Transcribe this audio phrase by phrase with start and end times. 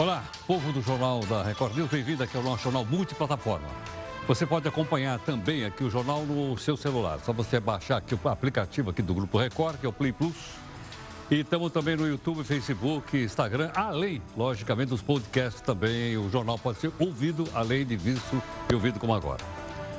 [0.00, 3.68] Olá, povo do Jornal da Record News, bem-vindo aqui ao nosso jornal multiplataforma.
[4.26, 7.20] Você pode acompanhar também aqui o jornal no seu celular.
[7.20, 10.34] Só você baixar aqui o aplicativo aqui do Grupo Record, que é o Play Plus.
[11.30, 16.16] E estamos também no YouTube, Facebook, Instagram, além, logicamente, dos podcasts também.
[16.16, 19.44] O jornal pode ser ouvido, além de visto e ouvido como agora.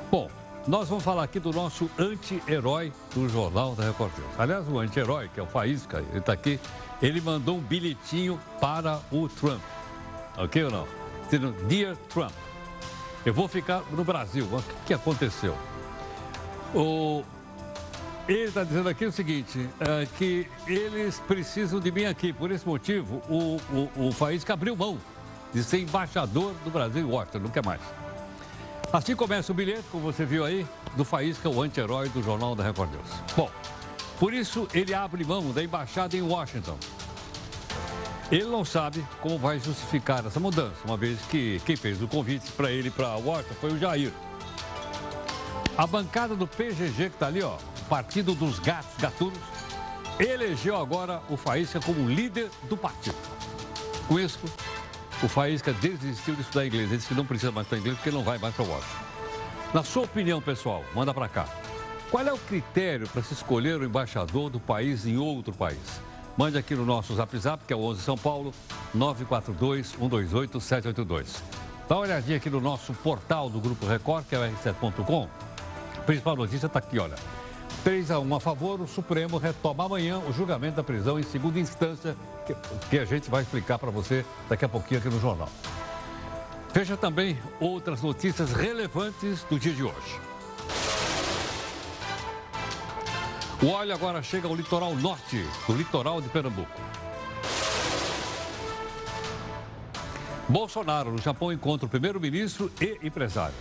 [0.09, 0.31] Bom,
[0.67, 4.31] nós vamos falar aqui do nosso anti-herói do Jornal da Record News.
[4.39, 6.59] Aliás, o anti-herói, que é o Faísca, ele está aqui,
[7.03, 9.61] ele mandou um bilhetinho para o Trump.
[10.37, 10.87] Ok ou não?
[11.25, 12.31] Dizendo, Dear Trump,
[13.25, 14.45] eu vou ficar no Brasil.
[14.45, 15.55] O que aconteceu?
[16.73, 17.23] O...
[18.27, 22.31] Ele está dizendo aqui o seguinte, é, que eles precisam de mim aqui.
[22.31, 23.57] Por esse motivo, o,
[23.97, 24.97] o, o Faísca abriu mão
[25.53, 27.81] de ser embaixador do Brasil em Washington, não quer mais.
[28.93, 32.63] Assim começa o bilhete, como você viu aí, do Faísca, o anti-herói do Jornal da
[32.63, 33.09] Record News.
[33.35, 33.49] Bom,
[34.19, 36.77] por isso ele abre mão da embaixada em Washington.
[38.31, 42.49] Ele não sabe como vai justificar essa mudança, uma vez que quem fez o convite
[42.53, 44.13] para ele para Washington foi o Jair.
[45.77, 47.57] A bancada do PGG, que está ali, ó,
[47.89, 49.37] Partido dos Gatos Gatunos,
[50.17, 53.17] elegeu agora o Faísca como líder do partido.
[54.07, 54.39] Com isso,
[55.21, 56.87] o Faísca desistiu de estudar inglês.
[56.87, 59.05] Ele disse que não precisa mais estudar inglês porque não vai mais para Washington.
[59.73, 61.47] Na sua opinião, pessoal, manda para cá.
[62.09, 66.01] Qual é o critério para se escolher o embaixador do país em outro país?
[66.37, 68.53] Mande aqui no nosso Zap Zap, que é o 11 São Paulo,
[68.95, 71.41] 942-128-782.
[71.87, 75.27] Dá uma olhadinha aqui no nosso portal do Grupo Record, que é o r7.com.
[75.97, 77.15] A principal notícia está aqui, olha.
[77.83, 81.59] 3 a 1 a favor, o Supremo retoma amanhã o julgamento da prisão em segunda
[81.59, 82.55] instância, que,
[82.89, 85.49] que a gente vai explicar para você daqui a pouquinho aqui no jornal.
[86.73, 90.30] Veja também outras notícias relevantes do dia de hoje.
[93.63, 96.81] O óleo agora chega ao litoral norte, do litoral de Pernambuco.
[100.49, 103.55] Bolsonaro, no Japão, encontra o primeiro-ministro e empresários.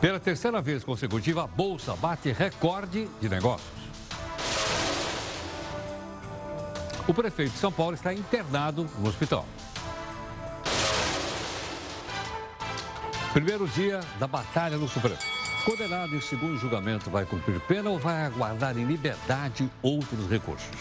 [0.00, 3.68] Pela terceira vez consecutiva, a Bolsa bate recorde de negócios.
[7.06, 9.44] O prefeito de São Paulo está internado no hospital.
[13.34, 15.37] Primeiro dia da batalha no Supremo.
[15.68, 20.78] Condenado em segundo julgamento vai cumprir pena ou vai aguardar em liberdade outros recursos?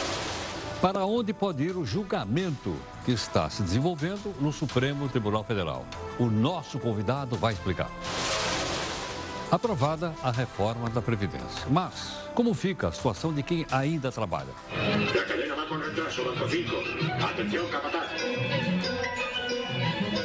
[0.82, 5.84] Para onde pode ir o julgamento que está se desenvolvendo no Supremo Tribunal Federal?
[6.20, 7.90] O nosso convidado vai explicar.
[9.50, 11.66] Aprovada a reforma da Previdência.
[11.68, 14.54] Mas, como fica a situação de quem ainda trabalha?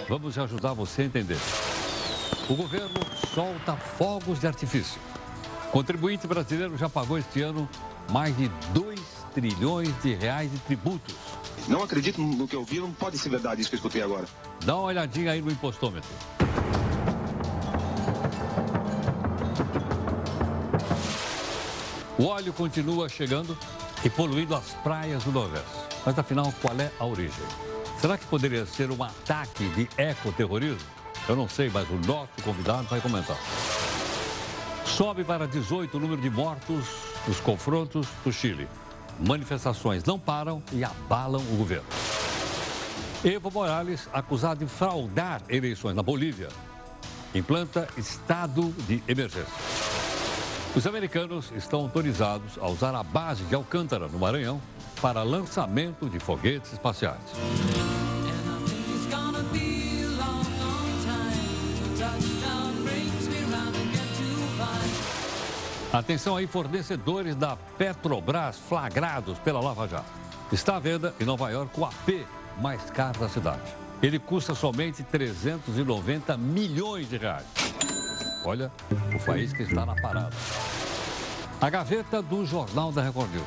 [0.07, 1.39] Vamos ajudar você a entender.
[2.51, 3.01] O governo
[3.35, 5.01] solta fogos de artifício.
[5.71, 7.67] Contribuinte brasileiro já pagou este ano
[8.11, 11.15] mais de 2 trilhões de reais de tributos.
[11.69, 14.27] Não acredito no que eu vi, não pode ser verdade isso que eu escutei agora.
[14.65, 16.11] Dá uma olhadinha aí no impostômetro.
[22.19, 23.57] O óleo continua chegando
[24.05, 25.67] e poluindo as praias do Nordeste.
[26.05, 27.45] Mas afinal, qual é a origem?
[28.01, 30.87] Será que poderia ser um ataque de ecoterrorismo?
[31.29, 33.37] Eu não sei, mas o nosso convidado vai comentar.
[34.85, 36.85] Sobe para 18 o número de mortos
[37.27, 38.69] nos confrontos do Chile.
[39.19, 41.87] Manifestações não param e abalam o governo.
[43.25, 46.49] Evo Morales, acusado de fraudar eleições na Bolívia,
[47.35, 49.53] implanta estado de emergência.
[50.75, 54.61] Os americanos estão autorizados a usar a base de Alcântara, no Maranhão,
[55.01, 57.21] para lançamento de foguetes espaciais.
[65.93, 70.11] Atenção aí, fornecedores da Petrobras flagrados pela Lava Jato.
[70.51, 72.27] Está à venda em Nova York o AP
[72.63, 73.61] mais caro da cidade.
[74.03, 77.45] Ele custa somente 390 milhões de reais.
[78.43, 78.73] Olha,
[79.15, 80.35] o país que está na parada.
[81.61, 83.45] A gaveta do Jornal da Record News.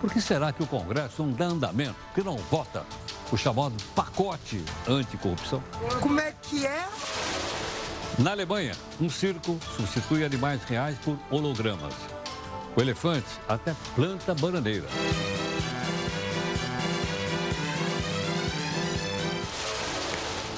[0.00, 2.84] Por que será que o Congresso não dá andamento, que não vota
[3.32, 5.60] o chamado pacote anticorrupção?
[6.00, 6.86] Como é que é?
[8.18, 11.94] Na Alemanha, um circo substitui animais reais por hologramas.
[12.76, 14.86] O elefante até planta bananeira.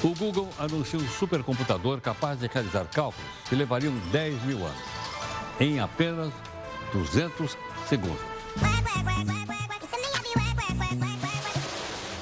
[0.03, 4.83] O Google anunciou um supercomputador capaz de realizar cálculos que levariam 10 mil anos,
[5.59, 6.31] em apenas
[6.93, 7.57] 200
[7.89, 8.21] segundos.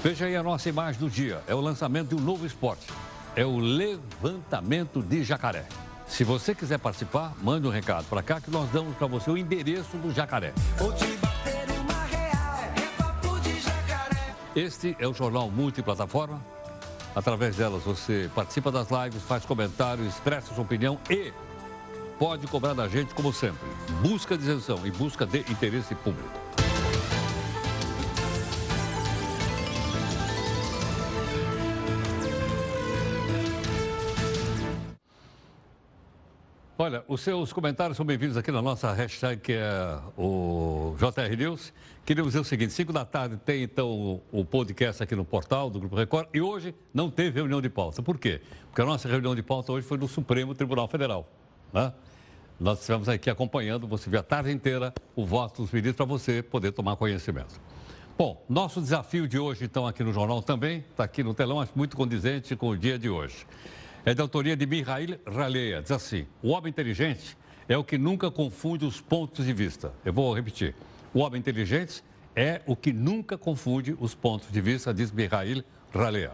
[0.01, 1.43] Veja aí a nossa imagem do dia.
[1.45, 2.85] É o lançamento de um novo esporte.
[3.35, 5.65] É o levantamento de jacaré.
[6.07, 9.37] Se você quiser participar, mande um recado para cá que nós damos para você o
[9.37, 10.53] endereço do jacaré.
[14.55, 16.41] Este é o Jornal Multiplataforma.
[17.13, 21.33] Através delas você participa das lives, faz comentários, expressa sua opinião e
[22.17, 23.67] pode cobrar da gente, como sempre,
[24.01, 26.44] busca de isenção e busca de interesse público.
[37.15, 41.71] Os seus comentários são bem-vindos aqui na nossa hashtag, que é o JR News.
[42.05, 45.79] Queria dizer o seguinte: 5 da tarde tem então o podcast aqui no portal do
[45.79, 48.03] Grupo Record e hoje não teve reunião de pauta.
[48.03, 48.41] Por quê?
[48.65, 51.25] Porque a nossa reunião de pauta hoje foi no Supremo Tribunal Federal.
[51.71, 51.93] Né?
[52.59, 56.43] Nós estivemos aqui acompanhando, você viu a tarde inteira, o voto dos ministros para você
[56.43, 57.61] poder tomar conhecimento.
[58.17, 61.71] Bom, nosso desafio de hoje, então, aqui no jornal também, está aqui no telão, acho
[61.75, 63.45] muito condizente com o dia de hoje
[64.05, 65.81] é da autoria de Mihail Raleia.
[65.81, 67.35] Diz assim: o homem inteligente
[67.67, 69.91] é o que nunca confunde os pontos de vista.
[70.05, 70.75] Eu vou repetir.
[71.13, 72.03] O homem inteligente
[72.35, 76.33] é o que nunca confunde os pontos de vista, diz Mihail Raleia.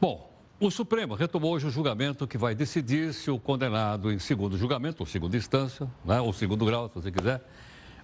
[0.00, 4.58] Bom, o Supremo retomou hoje o julgamento que vai decidir se o condenado em segundo
[4.58, 7.42] julgamento, ou segunda instância, né, ou segundo grau, se você quiser,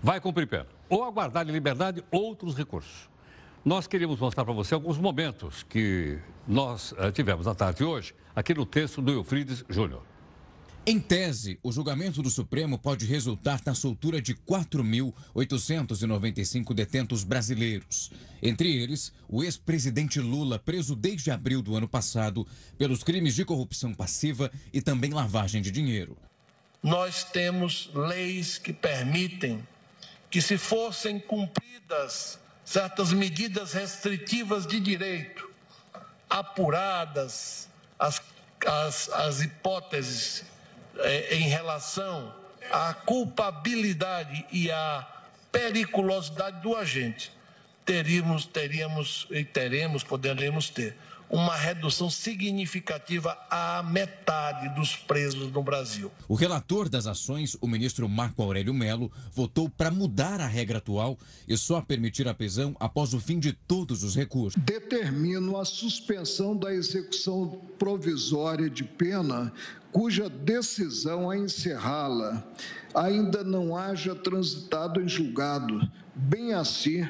[0.03, 0.67] vai cumprir pena.
[0.89, 3.11] Ou aguardar em liberdade outros recursos.
[3.65, 8.15] Nós queríamos mostrar para você alguns momentos que nós uh, tivemos na tarde de hoje,
[8.37, 10.03] aqui no texto do Eufrides Júnior.
[10.89, 18.13] Em tese, o julgamento do Supremo pode resultar na soltura de 4.895 detentos brasileiros.
[18.41, 22.47] Entre eles, o ex-presidente Lula, preso desde abril do ano passado
[22.79, 26.17] pelos crimes de corrupção passiva e também lavagem de dinheiro.
[26.81, 29.67] Nós temos leis que permitem
[30.31, 35.51] que, se fossem cumpridas certas medidas restritivas de direito,
[36.31, 37.69] apuradas
[37.99, 38.23] as,
[38.67, 40.45] as, as hipóteses
[40.99, 42.35] é, em relação
[42.71, 45.07] à culpabilidade e à
[45.53, 47.33] periculosidade do agente,
[47.85, 50.97] teríamos, teríamos e teremos, poderemos ter
[51.29, 56.11] uma redução significativa à metade dos presos no Brasil.
[56.29, 61.19] O relator das ações, o ministro Marco Aurélio Melo, votou para mudar a regra atual
[61.49, 64.61] e só permitir a prisão após o fim de todos os recursos.
[64.63, 69.53] Determino a suspensão da execução provisória de pena
[69.93, 72.47] cuja decisão a encerrá-la
[72.95, 75.81] ainda não haja transitado em julgado,
[76.15, 77.07] bem assim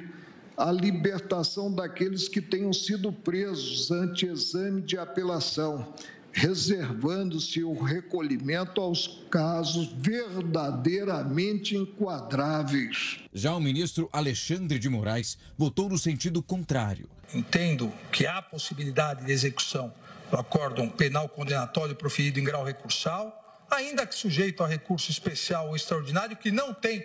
[0.57, 5.93] a libertação daqueles que tenham sido presos ante exame de apelação,
[6.33, 13.19] reservando-se o recolhimento aos casos verdadeiramente enquadráveis.
[13.33, 17.09] Já o ministro Alexandre de Moraes votou no sentido contrário.
[17.35, 19.93] Entendo que há possibilidade de execução
[20.31, 25.77] do acórdão penal condenatório proferido em grau recursal, ainda que sujeito a recurso especial ou
[25.77, 27.05] extraordinário, que não tem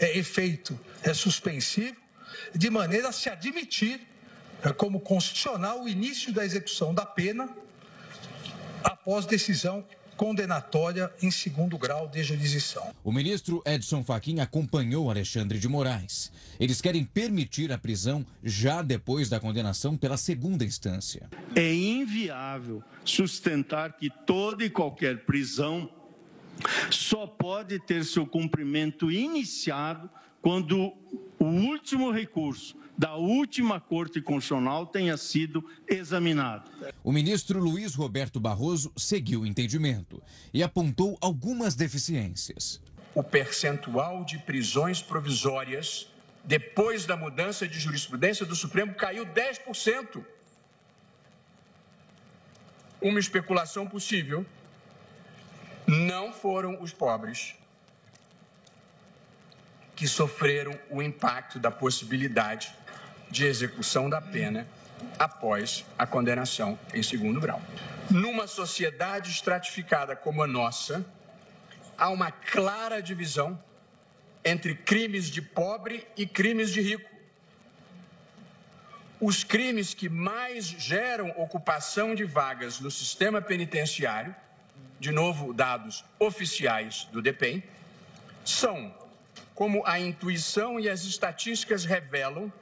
[0.00, 2.07] é, efeito é, suspensivo
[2.54, 4.00] de maneira a se admitir
[4.62, 7.48] eh, como constitucional o início da execução da pena
[8.82, 9.84] após decisão
[10.18, 12.92] condenatória em segundo grau de jurisdição.
[13.04, 16.32] O ministro Edson Fachin acompanhou Alexandre de Moraes.
[16.58, 21.30] Eles querem permitir a prisão já depois da condenação pela segunda instância.
[21.54, 25.88] É inviável sustentar que toda e qualquer prisão
[26.90, 30.10] só pode ter seu cumprimento iniciado
[30.42, 30.92] quando
[31.38, 36.68] o último recurso da última Corte Constitucional tenha sido examinado.
[37.04, 40.20] O ministro Luiz Roberto Barroso seguiu o entendimento
[40.52, 42.80] e apontou algumas deficiências.
[43.14, 46.08] O percentual de prisões provisórias
[46.44, 50.24] depois da mudança de jurisprudência do Supremo caiu 10%.
[53.00, 54.44] Uma especulação possível.
[55.86, 57.54] Não foram os pobres
[59.98, 62.72] que sofreram o impacto da possibilidade
[63.28, 64.64] de execução da pena
[65.18, 67.60] após a condenação em segundo grau.
[68.08, 71.04] Numa sociedade estratificada como a nossa,
[71.98, 73.60] há uma clara divisão
[74.44, 77.10] entre crimes de pobre e crimes de rico.
[79.20, 84.32] Os crimes que mais geram ocupação de vagas no sistema penitenciário,
[85.00, 87.64] de novo dados oficiais do DEPEN,
[88.44, 88.94] são
[89.58, 92.52] como a intuição e as estatísticas revelam,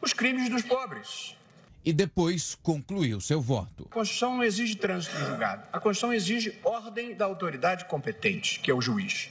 [0.00, 1.36] os crimes dos pobres.
[1.84, 3.86] E depois concluiu seu voto.
[3.90, 5.64] A Constituição não exige trânsito julgado.
[5.70, 9.28] A Constituição exige ordem da autoridade competente, que é o juiz.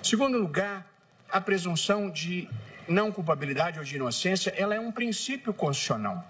[0.00, 0.84] Em segundo lugar,
[1.30, 2.48] a presunção de
[2.88, 6.28] não culpabilidade ou de inocência, ela é um princípio constitucional.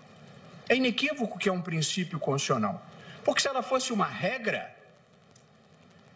[0.68, 2.86] É inequívoco que é um princípio constitucional.
[3.24, 4.76] Porque se ela fosse uma regra,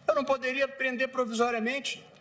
[0.07, 2.12] eu não poderia prender provisoriamente.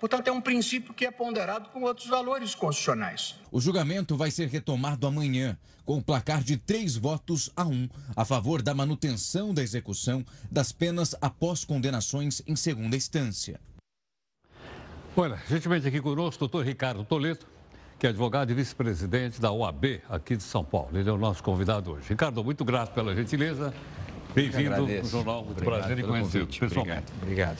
[0.00, 3.34] Portanto, é um princípio que é ponderado com outros valores constitucionais.
[3.52, 8.24] O julgamento vai ser retomado amanhã, com o placar de três votos a um a
[8.24, 13.60] favor da manutenção da execução das penas após condenações em segunda instância.
[15.14, 17.44] Olha, gentilmente aqui conosco, doutor Ricardo Toledo,
[17.98, 20.88] que é advogado e vice-presidente da OAB aqui de São Paulo.
[20.94, 22.08] Ele é o nosso convidado hoje.
[22.08, 23.74] Ricardo, muito grato pela gentileza.
[24.34, 25.44] Bem-vindo ao jornal.
[25.44, 27.12] Muito Obrigado prazer em conhecer pessoalmente.
[27.20, 27.58] Obrigado.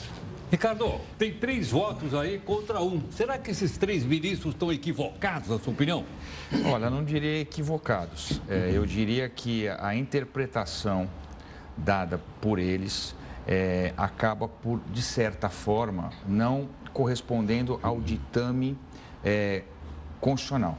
[0.51, 3.01] Ricardo, tem três votos aí contra um.
[3.09, 6.03] Será que esses três ministros estão equivocados, na sua opinião?
[6.65, 8.41] Olha, não diria equivocados.
[8.49, 11.09] É, eu diria que a interpretação
[11.77, 13.15] dada por eles
[13.47, 18.77] é, acaba por, de certa forma, não correspondendo ao ditame
[19.23, 19.63] é,
[20.19, 20.77] constitucional.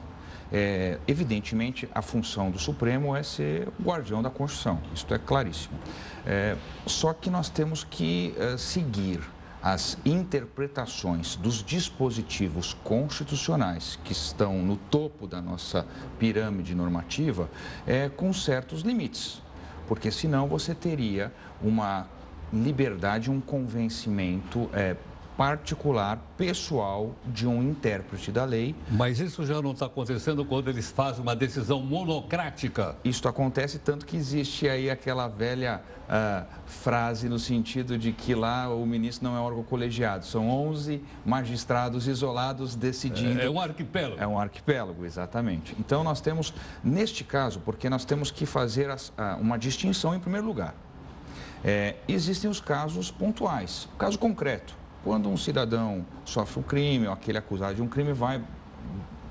[0.52, 5.79] É, evidentemente, a função do Supremo é ser o guardião da Constituição, isso é claríssimo.
[6.26, 9.21] É, só que nós temos que é, seguir
[9.62, 15.87] as interpretações dos dispositivos constitucionais que estão no topo da nossa
[16.19, 17.49] pirâmide normativa
[17.87, 19.40] é, com certos limites,
[19.87, 22.09] porque senão você teria uma
[22.52, 24.97] liberdade, um convencimento é,
[25.37, 28.75] particular, pessoal de um intérprete da lei.
[28.91, 32.97] Mas isso já não está acontecendo quando eles fazem uma decisão monocrática.
[33.05, 38.69] Isso acontece tanto que existe aí aquela velha uh, frase no sentido de que lá
[38.69, 43.41] o ministro não é órgão colegiado, são 11 magistrados isolados decidindo.
[43.41, 44.23] É, é um arquipélago.
[44.23, 45.75] É um arquipélago, exatamente.
[45.79, 46.53] Então nós temos,
[46.85, 50.75] neste caso, porque nós temos que fazer as, uh, uma distinção em primeiro lugar.
[51.65, 53.89] É, existem os casos pontuais.
[53.95, 58.12] O caso concreto, quando um cidadão sofre um crime, ou aquele acusado de um crime
[58.12, 58.42] vai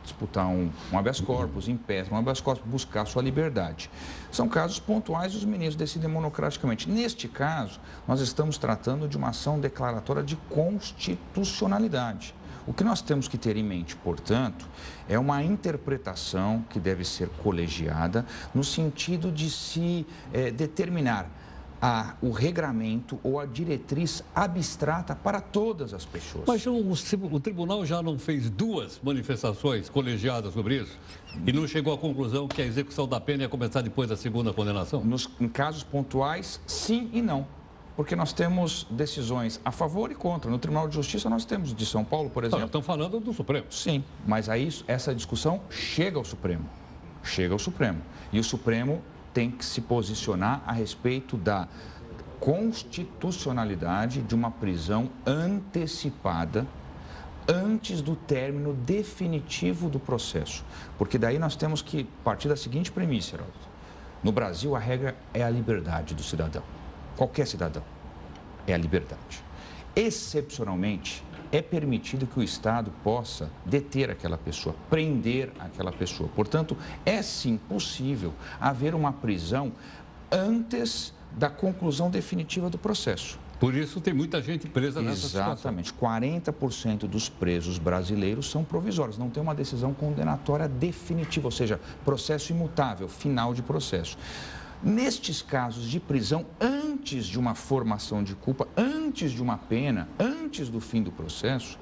[0.04, 3.90] disputar um, um habeas corpus, impede um habeas corpus, buscar sua liberdade.
[4.32, 6.90] São casos pontuais e os ministros decidem monocraticamente.
[6.90, 12.34] Neste caso, nós estamos tratando de uma ação declaratória de constitucionalidade.
[12.68, 14.68] O que nós temos que ter em mente, portanto,
[15.10, 21.28] é uma interpretação que deve ser colegiada no sentido de se é, determinar
[21.82, 26.46] a, o regramento ou a diretriz abstrata para todas as pessoas.
[26.48, 30.98] Mas o, o, tribunal já não fez duas manifestações colegiadas sobre isso?
[31.46, 34.54] E não chegou à conclusão que a execução da pena ia começar depois da segunda
[34.54, 35.04] condenação?
[35.04, 37.48] Nos, em casos pontuais, sim e não.
[37.96, 40.50] Porque nós temos decisões a favor e contra.
[40.50, 42.66] No Tribunal de Justiça nós temos de São Paulo, por exemplo.
[42.66, 43.66] estão falando do Supremo.
[43.70, 46.70] Sim, mas aí essa discussão chega ao Supremo.
[47.24, 48.02] Chega ao Supremo.
[48.32, 49.02] E o Supremo
[49.34, 51.68] tem que se posicionar a respeito da
[52.40, 56.66] constitucionalidade de uma prisão antecipada
[57.48, 60.64] antes do término definitivo do processo.
[60.98, 63.54] Porque daí nós temos que partir da seguinte premissa, Heraldo.
[64.24, 66.64] No Brasil, a regra é a liberdade do cidadão.
[67.16, 67.84] Qualquer cidadão.
[68.68, 69.44] É a liberdade.
[69.96, 76.30] Excepcionalmente, é permitido que o Estado possa deter aquela pessoa, prender aquela pessoa.
[76.36, 79.72] Portanto, é sim possível haver uma prisão
[80.32, 83.40] antes da conclusão definitiva do processo.
[83.60, 85.60] Por isso tem muita gente presa nessa Exatamente.
[85.60, 85.80] situação.
[85.80, 87.04] Exatamente.
[87.04, 92.52] 40% dos presos brasileiros são provisórios, não tem uma decisão condenatória definitiva, ou seja, processo
[92.52, 94.18] imutável, final de processo.
[94.84, 100.70] Nestes casos de prisão, antes de uma formação de culpa, antes de uma pena, antes
[100.70, 101.78] do fim do processo,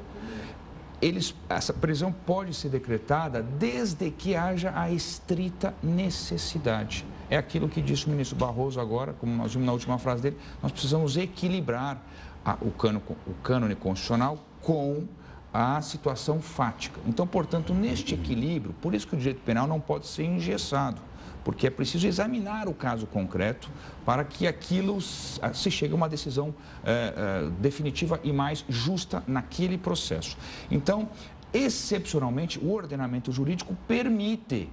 [1.02, 7.06] eles, essa prisão pode ser decretada desde que haja a estrita necessidade.
[7.30, 10.38] É aquilo que disse o ministro Barroso agora, como nós vimos na última frase dele,
[10.62, 12.06] nós precisamos equilibrar
[12.44, 15.08] a, o, cano, o cânone constitucional com
[15.54, 17.00] a situação fática.
[17.08, 21.09] Então, portanto, neste equilíbrio, por isso que o direito penal não pode ser engessado
[21.50, 23.72] porque é preciso examinar o caso concreto
[24.06, 26.54] para que aquilo se chegue a uma decisão
[26.84, 26.92] é,
[27.48, 30.38] é, definitiva e mais justa naquele processo.
[30.70, 31.10] Então,
[31.52, 34.70] excepcionalmente, o ordenamento jurídico permite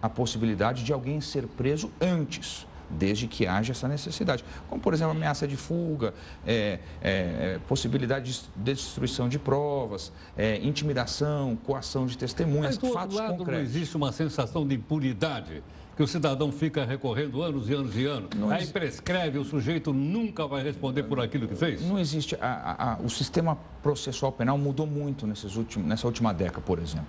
[0.00, 4.44] a possibilidade de alguém ser preso antes desde que haja essa necessidade.
[4.68, 6.14] Como, por exemplo, ameaça de fuga,
[6.46, 13.16] é, é, possibilidade de destruição de provas, é, intimidação, coação de testemunhas, Mas, do fatos
[13.16, 13.54] outro lado, concretos.
[13.54, 15.62] não existe uma sensação de impunidade
[16.00, 18.30] que o cidadão fica recorrendo anos e anos e anos.
[18.34, 21.86] Não Aí prescreve, o sujeito nunca vai responder por aquilo que fez?
[21.86, 22.38] Não existe.
[22.40, 26.78] A, a, a, o sistema processual penal mudou muito nesses últimos, nessa última década, por
[26.78, 27.06] exemplo.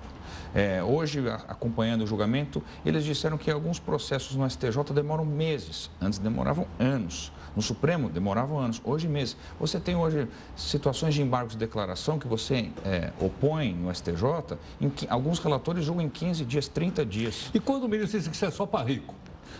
[0.53, 6.19] É, hoje, acompanhando o julgamento, eles disseram que alguns processos no STJ demoram meses, antes
[6.19, 7.31] demoravam anos.
[7.55, 9.35] No Supremo demoravam anos, hoje meses.
[9.59, 14.89] Você tem hoje situações de embargos de declaração que você é, opõe no STJ, em
[14.89, 17.51] que alguns relatores julgam em 15 dias, 30 dias.
[17.53, 19.15] E quando o ministro disse que isso é só para rico.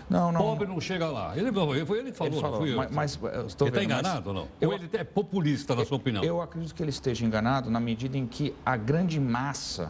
[0.10, 0.42] Não, não.
[0.42, 1.38] Pobre não chega lá.
[1.38, 1.51] Ele,
[1.86, 2.90] foi ele que falou, ele falou não fui eu.
[2.92, 4.48] Mas, eu ele está mas enganado ou não?
[4.60, 6.24] eu- Ou ele é populista, na sua opinião?
[6.24, 9.90] Eu acredito que ele esteja enganado na medida em que a grande massa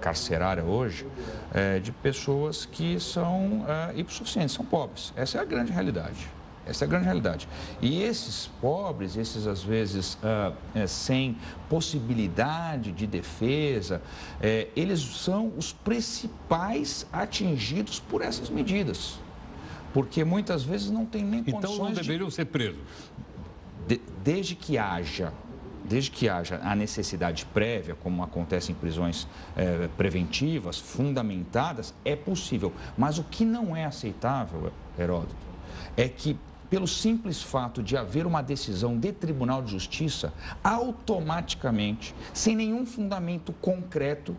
[0.00, 1.06] carcerária hoje
[1.52, 5.12] é de pessoas que são é, hipossuficientes, são pobres.
[5.16, 6.28] Essa é a grande realidade.
[6.66, 7.48] Essa é a grande realidade.
[7.80, 11.36] E esses pobres, esses às vezes ah, é, sem
[11.68, 14.02] possibilidade de defesa,
[14.40, 19.18] é, eles são os principais atingidos por essas medidas.
[19.94, 22.80] Porque muitas vezes não tem nem Então condições não de deveriam ser presos.
[23.86, 25.32] de- desde que haja
[25.88, 29.24] desde que haja a necessidade prévia, como acontece em prisões
[29.56, 32.72] eh, preventivas, fundamentadas, é possível.
[32.98, 35.36] Mas o que não é aceitável, Heródoto,
[35.96, 36.36] é que
[36.68, 40.32] pelo simples fato de haver uma decisão de Tribunal de Justiça,
[40.62, 44.36] automaticamente, sem nenhum fundamento concreto,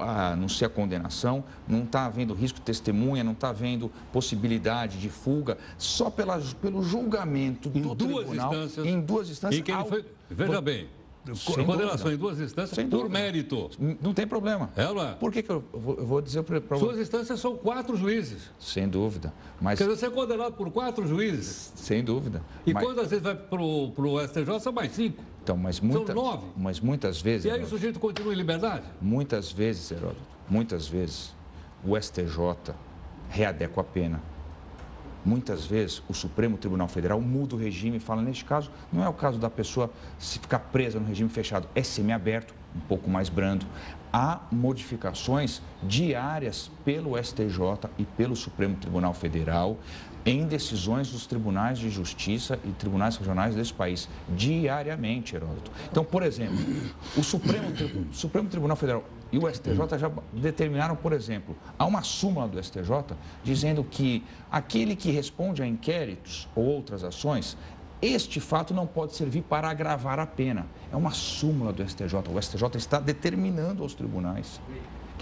[0.00, 4.98] a não ser a condenação, não está havendo risco de testemunha, não está havendo possibilidade
[4.98, 8.86] de fuga, só pela, pelo julgamento Em do duas tribunal, instâncias.
[8.86, 9.60] em duas instâncias.
[9.60, 10.88] E que ele ao- foi, veja bem,
[11.34, 12.14] Sem condenação dúvida.
[12.14, 13.18] em duas instâncias Sem por dúvida.
[13.18, 13.70] mérito.
[14.00, 14.70] Não tem problema.
[14.76, 15.12] É não é?
[15.14, 17.02] Por que, que eu vou, eu vou dizer para Suas você?
[17.02, 18.50] instâncias são quatro juízes.
[18.58, 19.32] Sem dúvida.
[19.60, 21.72] Mas, Quer dizer, você é condenado por quatro juízes.
[21.76, 22.42] sem dúvida.
[22.66, 25.22] E mas, quando às vezes vai para o STJ, são mais cinco.
[25.42, 26.46] então, mas, muita, nove.
[26.56, 28.84] mas muitas vezes, E aí o Heródoto, sujeito continua em liberdade?
[29.00, 31.32] muitas vezes, Heródoto, muitas vezes,
[31.84, 32.74] o STJ
[33.30, 34.20] readequa a pena.
[35.24, 39.08] Muitas vezes o Supremo Tribunal Federal muda o regime e fala, neste caso, não é
[39.08, 43.28] o caso da pessoa se ficar presa no regime fechado, é semiaberto, um pouco mais
[43.28, 43.64] brando.
[44.12, 49.78] Há modificações diárias pelo STJ e pelo Supremo Tribunal Federal
[50.24, 55.70] em decisões dos tribunais de justiça e tribunais regionais desse país, diariamente, Heródoto.
[55.90, 56.56] Então, por exemplo,
[57.16, 57.68] o Supremo,
[58.10, 62.62] o Supremo Tribunal Federal e o STJ já determinaram, por exemplo, há uma súmula do
[62.62, 67.56] STJ dizendo que aquele que responde a inquéritos ou outras ações,
[68.02, 70.66] este fato não pode servir para agravar a pena.
[70.92, 72.14] É uma súmula do STJ.
[72.28, 74.60] O STJ está determinando aos tribunais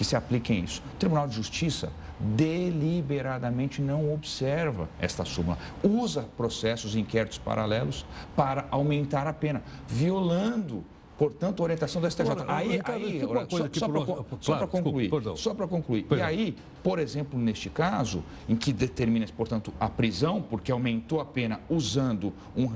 [0.00, 0.82] que se apliquem isso.
[0.94, 5.58] O Tribunal de Justiça deliberadamente não observa esta súmula.
[5.82, 10.82] Usa processos e inquéritos paralelos para aumentar a pena, violando,
[11.18, 12.30] portanto, a orientação do STJ.
[12.30, 16.06] Ora, aí, Ricardo, aí, só, só para claro, concluir, desculpa, só para concluir.
[16.16, 21.26] E aí, por exemplo, neste caso, em que determina, portanto, a prisão, porque aumentou a
[21.26, 22.68] pena usando um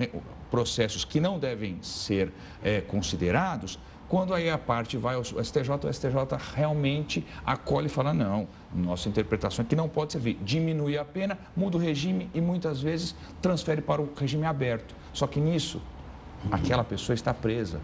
[0.50, 2.30] processos que não devem ser
[2.62, 6.12] eh, considerados, quando aí a parte vai ao STJ, o STJ
[6.54, 10.38] realmente acolhe e fala, não, nossa interpretação é que não pode servir.
[10.42, 14.94] Diminui a pena, muda o regime e muitas vezes transfere para o regime aberto.
[15.12, 15.80] Só que nisso,
[16.50, 17.80] aquela pessoa está presa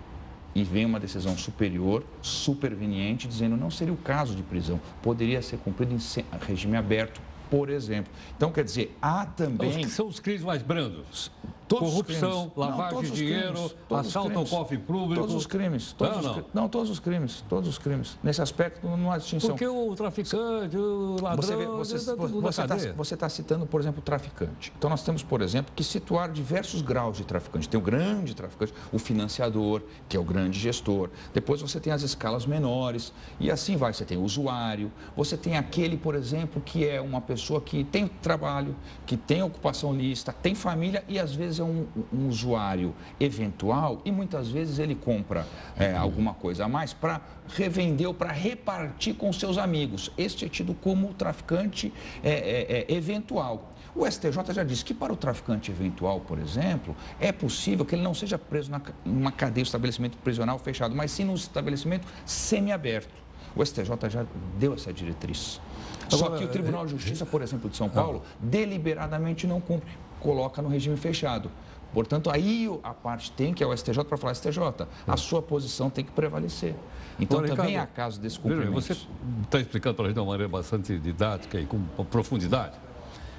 [0.54, 5.58] e vem uma decisão superior, superveniente, dizendo não seria o caso de prisão, poderia ser
[5.58, 5.98] cumprido em
[6.46, 8.12] regime aberto, por exemplo.
[8.36, 9.84] Então, quer dizer, há também...
[9.86, 11.30] Os- São os crimes mais brandos.
[11.70, 15.20] Todos os Corrupção, lavagem de dinheiro, assalto ao cofre público.
[15.20, 15.92] Todos os crimes.
[15.92, 16.44] Todos Não, os não.
[16.52, 17.44] não, todos os crimes.
[17.48, 18.18] Todos os crimes.
[18.24, 19.50] Nesse aspecto, não há distinção.
[19.50, 24.72] Porque o traficante, o ladrão, Você tá está você tá citando, por exemplo, o traficante.
[24.76, 27.68] Então, nós temos, por exemplo, que situar diversos graus de traficante.
[27.68, 31.08] Tem o grande traficante, o financiador, que é o grande gestor.
[31.32, 33.92] Depois você tem as escalas menores e assim vai.
[33.92, 38.08] Você tem o usuário, você tem aquele, por exemplo, que é uma pessoa que tem
[38.08, 38.74] trabalho,
[39.06, 44.10] que tem ocupação lícita, tem família e às vezes é um, um usuário eventual e
[44.10, 45.46] muitas vezes ele compra
[45.76, 50.10] é, alguma coisa a mais para revender ou para repartir com seus amigos.
[50.16, 51.92] Este é tido como traficante
[52.22, 53.72] é, é, é, eventual.
[53.94, 58.02] O STJ já disse que para o traficante eventual, por exemplo, é possível que ele
[58.02, 63.20] não seja preso na, numa cadeia, estabelecimento prisional fechado, mas sim num estabelecimento semiaberto.
[63.54, 64.24] O STJ já
[64.58, 65.60] deu essa diretriz.
[66.08, 70.62] Só que o Tribunal de Justiça, por exemplo, de São Paulo, deliberadamente não cumpre, coloca
[70.62, 71.50] no regime fechado.
[71.92, 74.58] Portanto, aí a parte tem que é o STJ para falar, STJ,
[75.06, 76.74] a sua posição tem que prevalecer.
[77.18, 78.72] Então, também Ricardo, há casos desse cumprimento.
[78.72, 82.74] Você está explicando para a gente de uma maneira bastante didática e com profundidade.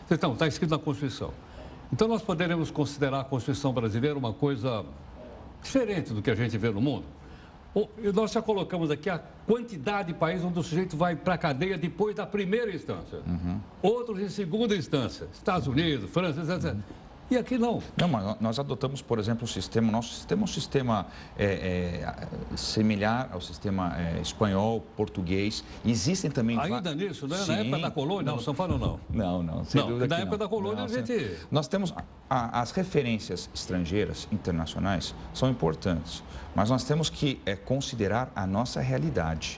[0.10, 1.32] Então, está escrito na Constituição.
[1.94, 4.86] Então, nós poderemos considerar a Constituição brasileira uma coisa
[5.63, 7.06] diferente do que a gente vê no mundo.
[8.14, 11.78] Nós já colocamos aqui a quantidade de países onde o sujeito vai para a cadeia
[11.78, 13.20] depois da primeira instância.
[13.26, 13.60] Uhum.
[13.82, 15.28] Outros em segunda instância.
[15.34, 16.76] Estados Unidos, França, etc.
[17.32, 17.82] E aqui não.
[17.96, 21.06] Não, mas nós adotamos, por exemplo, um sistema, nosso sistema é um sistema
[21.39, 25.63] é, é, similar ao sistema é, espanhol, português.
[25.86, 26.60] Existem também...
[26.60, 27.38] Ainda nisso, né?
[27.38, 27.48] Sim.
[27.54, 29.00] Na época da colônia, não, São Paulo não.
[29.10, 30.46] Não, não, sem Não, dúvida na época não.
[30.46, 31.94] da colônia a sem- gente- Nós temos...
[32.30, 36.22] a- as referências estrangeiras, internacionais, são importantes,
[36.54, 39.58] mas nós temos que é, considerar a nossa realidade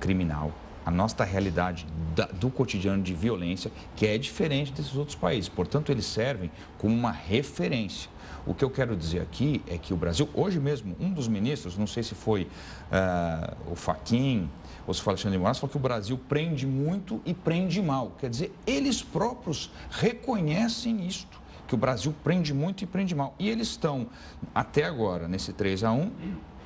[0.00, 0.50] criminal,
[0.84, 5.48] a nossa realidade da, do cotidiano de violência, que é diferente desses outros países.
[5.48, 8.10] Portanto, eles servem como uma referência.
[8.44, 11.78] O que eu quero dizer aqui é que o Brasil, hoje mesmo, um dos ministros,
[11.78, 14.50] não sei se foi uh, o Faquin
[14.86, 18.16] ou se foi Alexandre de Moraes, falou que o Brasil prende muito e prende mal.
[18.18, 23.34] Quer dizer, eles próprios reconhecem isto que o Brasil prende muito e prende mal.
[23.38, 24.08] E eles estão,
[24.54, 26.10] até agora, nesse 3 a 1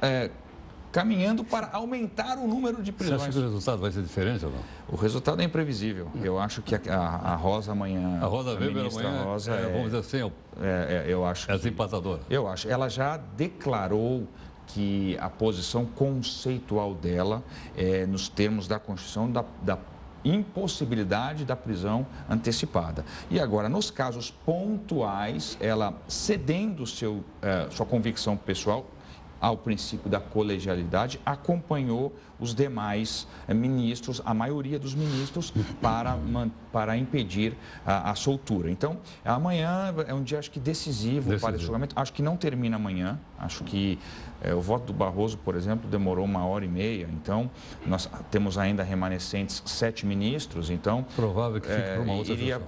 [0.03, 0.31] é,
[0.93, 3.21] caminhando para aumentar o número de prisões.
[3.21, 4.61] Você acha que o resultado vai ser diferente ou não?
[4.89, 6.09] O resultado é imprevisível.
[6.23, 8.19] Eu acho que a, a, a Rosa amanhã.
[8.21, 9.23] A Rosa Weber amanhã.
[9.23, 11.51] Rosa é, é, vamos dizer assim, é, é, eu acho.
[11.51, 12.23] É empatadora.
[12.31, 12.69] Eu acho.
[12.69, 14.27] Ela já declarou
[14.67, 17.43] que a posição conceitual dela
[17.77, 19.79] é nos termos da Constituição da, da
[20.25, 23.05] impossibilidade da prisão antecipada.
[23.31, 28.85] E agora, nos casos pontuais, ela cedendo seu, eh, sua convicção pessoal,
[29.41, 36.19] ao princípio da colegialidade, acompanhou os demais eh, ministros, a maioria dos ministros, para,
[36.73, 38.71] para impedir a, a soltura.
[38.71, 41.41] Então, amanhã é um dia, acho que, decisivo, decisivo.
[41.41, 41.95] para esse julgamento.
[41.99, 43.19] Acho que não termina amanhã.
[43.39, 43.99] Acho que
[44.41, 47.09] é, o voto do Barroso, por exemplo, demorou uma hora e meia.
[47.13, 47.51] Então,
[47.87, 50.71] nós temos ainda remanescentes sete ministros.
[50.71, 52.61] Então, provável que fique é, uma outra iria,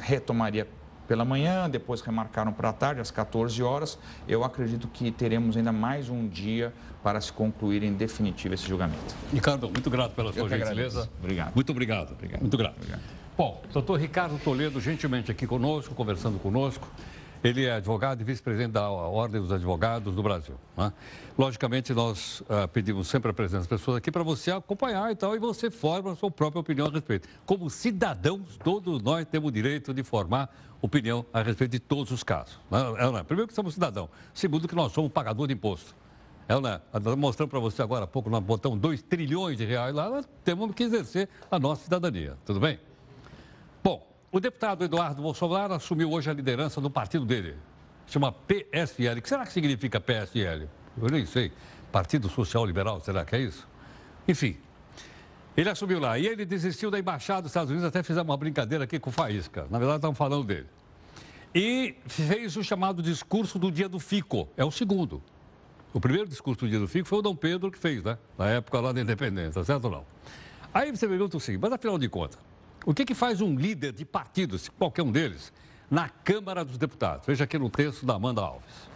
[0.00, 0.66] retomaria
[1.06, 3.98] pela manhã, depois remarcaram para a tarde, às 14 horas.
[4.26, 9.14] Eu acredito que teremos ainda mais um dia para se concluir em definitivo esse julgamento.
[9.32, 11.08] Ricardo, muito grato pela sua gentileza.
[11.18, 11.54] Obrigado.
[11.54, 12.12] Muito obrigado.
[12.12, 12.40] obrigado.
[12.40, 12.76] Muito grato.
[12.76, 13.02] Obrigado.
[13.36, 16.86] Bom, doutor Ricardo Toledo, gentilmente aqui conosco, conversando conosco.
[17.42, 20.54] Ele é advogado e vice-presidente da Ordem dos Advogados do Brasil.
[20.76, 20.92] Né?
[21.36, 25.34] Logicamente, nós uh, pedimos sempre a presença das pessoas aqui para você acompanhar e tal,
[25.34, 27.28] e você forma a sua própria opinião a respeito.
[27.44, 32.22] Como cidadãos, todos nós temos o direito de formar opinião a respeito de todos os
[32.22, 32.60] casos.
[32.70, 33.22] Não, é, é?
[33.24, 35.96] Primeiro que somos cidadãos, segundo que nós somos pagador de imposto.
[36.48, 37.16] É, é?
[37.16, 40.72] Mostrando para você agora há pouco, nós botamos 2 trilhões de reais lá, nós temos
[40.76, 42.36] que exercer a nossa cidadania.
[42.44, 42.78] Tudo bem?
[44.34, 47.54] O deputado Eduardo Bolsonaro assumiu hoje a liderança do partido dele.
[48.06, 49.18] Chama PSL.
[49.18, 50.70] O que será que significa PSL?
[50.96, 51.52] Eu nem sei.
[51.92, 53.68] Partido Social Liberal, será que é isso?
[54.26, 54.56] Enfim,
[55.54, 58.84] ele assumiu lá e ele desistiu da embaixada dos Estados Unidos, até fizemos uma brincadeira
[58.84, 59.66] aqui com o Faísca.
[59.68, 60.66] Na verdade, estavam falando dele.
[61.54, 64.48] E fez o chamado discurso do dia do Fico.
[64.56, 65.22] É o segundo.
[65.92, 68.16] O primeiro discurso do dia do Fico foi o Dom Pedro que fez, né?
[68.38, 70.06] Na época lá da independência, certo ou não?
[70.72, 72.38] Aí você pergunta o seguinte, mas afinal de contas,
[72.84, 75.52] o que, que faz um líder de partido, qualquer um deles,
[75.90, 77.26] na Câmara dos Deputados?
[77.26, 78.92] Veja aqui no texto da Amanda Alves.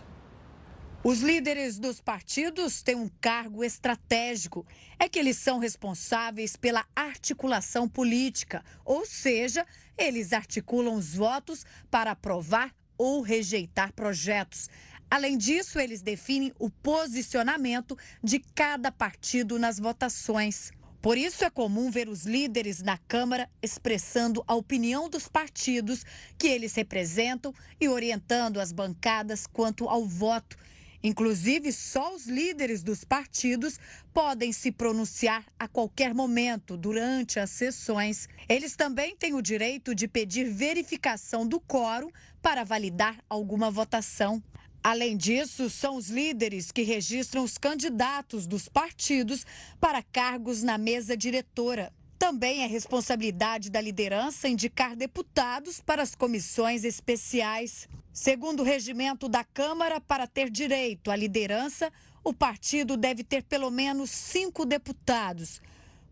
[1.04, 4.66] Os líderes dos partidos têm um cargo estratégico.
[4.98, 9.64] É que eles são responsáveis pela articulação política, ou seja,
[9.96, 14.68] eles articulam os votos para aprovar ou rejeitar projetos.
[15.08, 20.72] Além disso, eles definem o posicionamento de cada partido nas votações.
[21.06, 26.04] Por isso é comum ver os líderes na Câmara expressando a opinião dos partidos
[26.36, 30.56] que eles representam e orientando as bancadas quanto ao voto.
[31.04, 33.78] Inclusive, só os líderes dos partidos
[34.12, 38.28] podem se pronunciar a qualquer momento durante as sessões.
[38.48, 42.10] Eles também têm o direito de pedir verificação do quórum
[42.42, 44.42] para validar alguma votação.
[44.88, 49.44] Além disso, são os líderes que registram os candidatos dos partidos
[49.80, 51.92] para cargos na mesa diretora.
[52.16, 57.88] Também é responsabilidade da liderança indicar deputados para as comissões especiais.
[58.12, 63.72] Segundo o regimento da Câmara, para ter direito à liderança, o partido deve ter pelo
[63.72, 65.60] menos cinco deputados.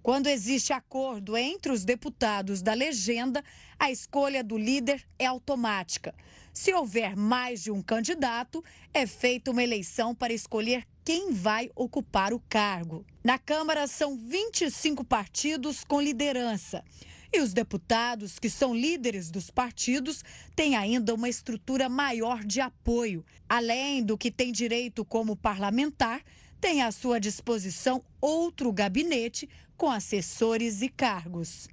[0.02, 3.40] Quando existe acordo entre os deputados da legenda,
[3.78, 6.12] a escolha do líder é automática.
[6.54, 8.62] Se houver mais de um candidato,
[8.92, 13.04] é feita uma eleição para escolher quem vai ocupar o cargo.
[13.24, 16.84] Na Câmara são 25 partidos com liderança.
[17.32, 20.22] E os deputados, que são líderes dos partidos,
[20.54, 23.24] têm ainda uma estrutura maior de apoio.
[23.48, 26.22] Além do que tem direito como parlamentar,
[26.60, 31.68] tem à sua disposição outro gabinete com assessores e cargos.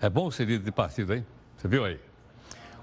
[0.00, 1.24] É bom ser líder de partido, hein?
[1.56, 2.13] Você viu aí?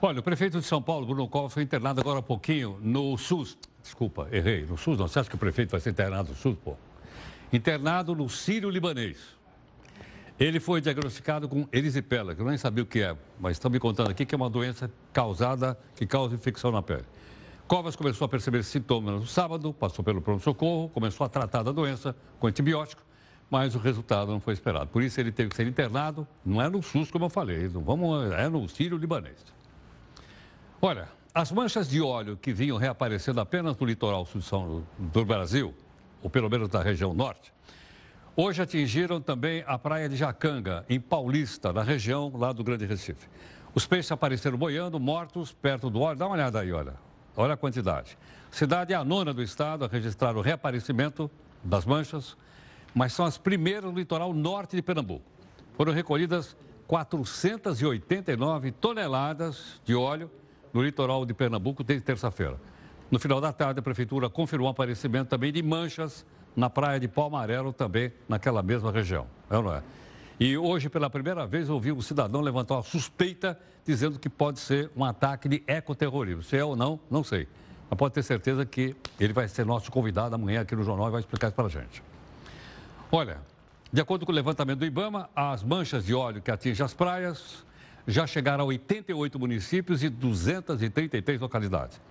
[0.03, 3.55] Olha, o prefeito de São Paulo, Bruno Covas, foi internado agora há pouquinho no SUS.
[3.83, 4.65] Desculpa, errei.
[4.65, 5.07] No SUS, não.
[5.07, 6.75] Você acha que o prefeito vai ser internado no SUS, pô?
[7.53, 9.19] Internado no Sírio-Libanês.
[10.39, 13.79] Ele foi diagnosticado com erisipela, que eu nem sabia o que é, mas estão me
[13.79, 17.05] contando aqui que é uma doença causada, que causa infecção na pele.
[17.67, 22.15] Covas começou a perceber sintomas no sábado, passou pelo pronto-socorro, começou a tratar da doença
[22.39, 23.03] com antibiótico,
[23.51, 24.87] mas o resultado não foi esperado.
[24.87, 27.83] Por isso ele teve que ser internado, não é no SUS, como eu falei, não
[27.83, 29.60] vamos, é no Sírio-Libanês.
[30.81, 35.73] Olha, as manchas de óleo que vinham reaparecendo apenas no litoral sul do Brasil,
[36.23, 37.53] ou pelo menos da região norte,
[38.33, 43.27] Hoje atingiram também a praia de Jacanga, em Paulista, na região lá do Grande Recife.
[43.75, 46.17] Os peixes apareceram boiando, mortos, perto do óleo.
[46.17, 46.93] Dá uma olhada aí, olha.
[47.35, 48.17] Olha a quantidade.
[48.49, 51.29] Cidade é a nona do estado a registrar o reaparecimento
[51.61, 52.37] das manchas,
[52.95, 55.25] mas são as primeiras no litoral norte de Pernambuco.
[55.73, 56.55] Foram recolhidas
[56.87, 60.31] 489 toneladas de óleo
[60.73, 62.57] no litoral de Pernambuco desde terça-feira.
[63.09, 67.07] No final da tarde, a prefeitura confirmou o aparecimento também de manchas na praia de
[67.07, 69.27] Palmarelo, também naquela mesma região.
[69.49, 69.83] É ou não é?
[70.39, 74.89] E hoje, pela primeira vez, ouvi um cidadão levantar uma suspeita dizendo que pode ser
[74.95, 76.41] um ataque de ecoterrorismo.
[76.41, 77.47] Se é ou não, não sei.
[77.89, 81.11] Mas pode ter certeza que ele vai ser nosso convidado amanhã aqui no jornal e
[81.11, 82.01] vai explicar isso para a gente.
[83.11, 83.39] Olha,
[83.91, 87.65] de acordo com o levantamento do Ibama, as manchas de óleo que atingem as praias
[88.07, 92.01] já chegaram a 88 municípios e 233 localidades.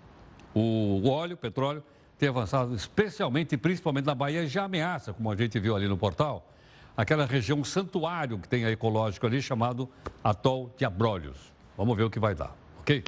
[0.55, 1.83] O óleo, o petróleo,
[2.19, 5.97] tem avançado especialmente e principalmente na Bahia, já ameaça, como a gente viu ali no
[5.97, 6.53] portal,
[6.97, 9.89] aquela região santuário que tem a ecológico ali, chamado
[10.23, 11.39] Atol de Abrolhos.
[11.77, 13.03] Vamos ver o que vai dar, ok?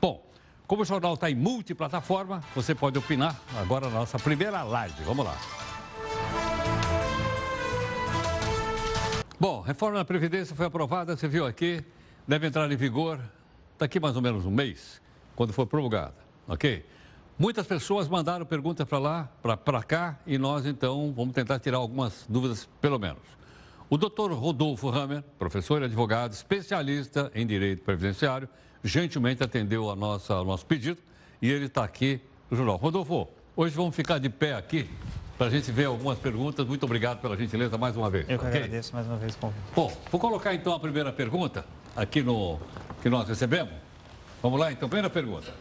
[0.00, 0.24] Bom,
[0.66, 5.02] como o jornal está em multiplataforma, você pode opinar agora na nossa primeira live.
[5.02, 5.36] Vamos lá.
[9.40, 11.84] Bom, reforma da Previdência foi aprovada, você viu aqui,
[12.26, 13.20] deve entrar em vigor
[13.78, 15.00] daqui mais ou menos um mês,
[15.34, 16.14] quando for promulgada,
[16.46, 16.84] ok?
[17.38, 19.28] Muitas pessoas mandaram perguntas para lá,
[19.64, 23.22] para cá, e nós então vamos tentar tirar algumas dúvidas, pelo menos.
[23.90, 28.48] O doutor Rodolfo Hammer, professor e advogado, especialista em direito previdenciário,
[28.82, 30.98] gentilmente atendeu a nossa, ao nosso pedido
[31.40, 32.76] e ele está aqui no jornal.
[32.76, 34.88] Rodolfo, hoje vamos ficar de pé aqui
[35.36, 36.66] para a gente ver algumas perguntas.
[36.66, 38.28] Muito obrigado pela gentileza mais uma vez.
[38.28, 38.62] Eu que okay?
[38.62, 39.62] agradeço mais uma vez o convite.
[39.74, 41.64] Bom, vou colocar então a primeira pergunta
[41.96, 42.58] aqui no
[43.00, 43.72] que nós recebemos.
[44.42, 45.52] Vamos lá, então, primeira pergunta.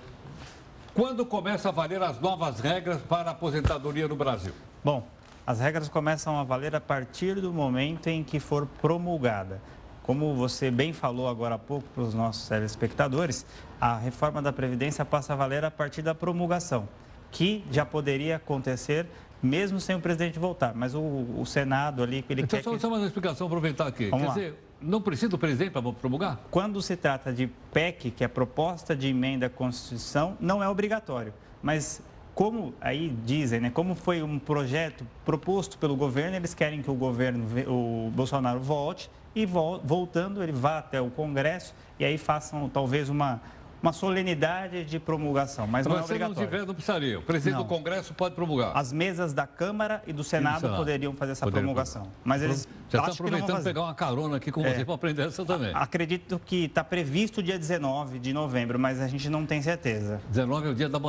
[0.93, 4.53] Quando começa a valer as novas regras para a aposentadoria no Brasil?
[4.83, 5.07] Bom,
[5.45, 9.61] as regras começam a valer a partir do momento em que for promulgada.
[10.03, 13.45] Como você bem falou agora há pouco para os nossos telespectadores,
[13.79, 16.89] a reforma da Previdência passa a valer a partir da promulgação,
[17.31, 19.07] que já poderia acontecer
[19.41, 20.73] mesmo sem o presidente voltar.
[20.75, 22.63] Mas o, o Senado ali, ele então, quer.
[22.63, 22.79] Só, que...
[22.79, 24.09] só uma explicação, aproveitar aqui.
[24.09, 24.33] Vamos Quer lá.
[24.33, 26.39] dizer, não precisa do presidente para promulgar?
[26.49, 31.33] Quando se trata de PEC, que é proposta de emenda à Constituição, não é obrigatório.
[31.61, 32.01] Mas
[32.33, 36.95] como aí dizem, né, como foi um projeto proposto pelo governo, eles querem que o
[36.95, 43.09] governo, o Bolsonaro volte e voltando ele vá até o Congresso e aí façam talvez
[43.09, 43.41] uma
[43.81, 46.35] uma solenidade de promulgação, mas, mas não é obrigatório.
[46.35, 47.19] Se não tiver, não precisaria.
[47.19, 47.63] O presidente não.
[47.63, 48.71] do Congresso pode promulgar.
[48.75, 50.77] As mesas da Câmara e do Senado, e do Senado.
[50.77, 52.03] poderiam fazer essa Poderia promulgação.
[52.03, 52.21] Promulgar.
[52.23, 54.73] Mas eles Já está aproveitando pegar uma carona aqui com é.
[54.73, 55.71] você para aprender essa também.
[55.73, 60.21] Acredito que está previsto o dia 19 de novembro, mas a gente não tem certeza.
[60.29, 60.99] 19 é o dia da,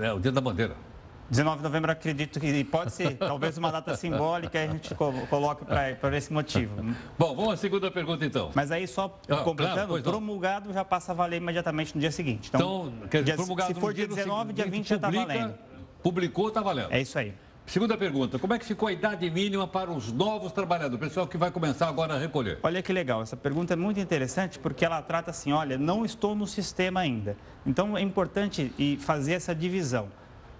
[0.00, 0.76] é o dia da bandeira.
[1.30, 6.16] 19 de novembro, acredito que pode ser, talvez uma data simbólica a gente coloque para
[6.16, 6.74] esse motivo.
[7.18, 8.50] Bom, vamos à segunda pergunta então.
[8.54, 12.50] Mas aí só ah, completando, claro, promulgado já passa a valer imediatamente no dia seguinte.
[12.52, 15.54] Então, então promulgado se for dia 19, dia 20 já está valendo.
[16.02, 16.92] Publicou, está valendo.
[16.92, 17.34] É isso aí.
[17.64, 21.26] Segunda pergunta, como é que ficou a idade mínima para os novos trabalhadores, o pessoal
[21.26, 22.58] que vai começar agora a recolher?
[22.62, 26.34] Olha que legal, essa pergunta é muito interessante porque ela trata assim, olha, não estou
[26.34, 27.36] no sistema ainda.
[27.64, 30.08] Então é importante fazer essa divisão.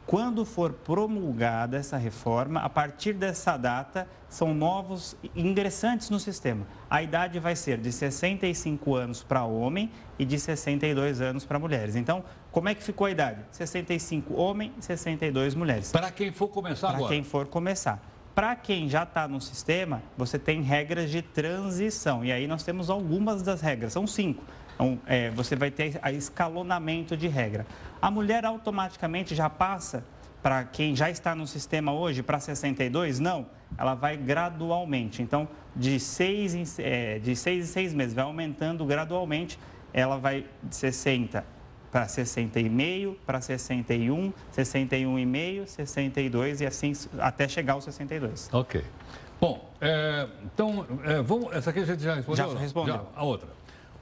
[0.06, 6.66] Quando for promulgada essa reforma, a partir dessa data, são novos ingressantes no sistema.
[6.90, 11.94] A idade vai ser de 65 anos para homem e de 62 anos para mulheres.
[11.94, 13.40] Então, como é que ficou a idade?
[13.52, 15.92] 65 homem e 62 mulheres.
[15.92, 17.08] Para quem for começar pra agora?
[17.08, 18.02] Para quem for começar.
[18.34, 22.24] Para quem já está no sistema, você tem regras de transição.
[22.24, 24.42] E aí nós temos algumas das regras, são cinco.
[24.74, 27.66] Então, é, você vai ter a escalonamento de regra.
[28.02, 30.04] A mulher automaticamente já passa
[30.42, 33.20] para quem já está no sistema hoje para 62?
[33.20, 33.46] Não,
[33.78, 35.22] ela vai gradualmente.
[35.22, 39.56] Então, de seis, em, é, de seis em seis meses, vai aumentando gradualmente.
[39.94, 41.44] Ela vai de 60
[41.92, 48.50] para 60,5, para 61, 61,5, 62 e assim até chegar aos 62.
[48.52, 48.82] Ok.
[49.40, 52.52] Bom, é, então, é, vamos, essa aqui a gente já respondeu?
[52.52, 52.94] Já respondeu.
[52.94, 53.48] Já, a outra.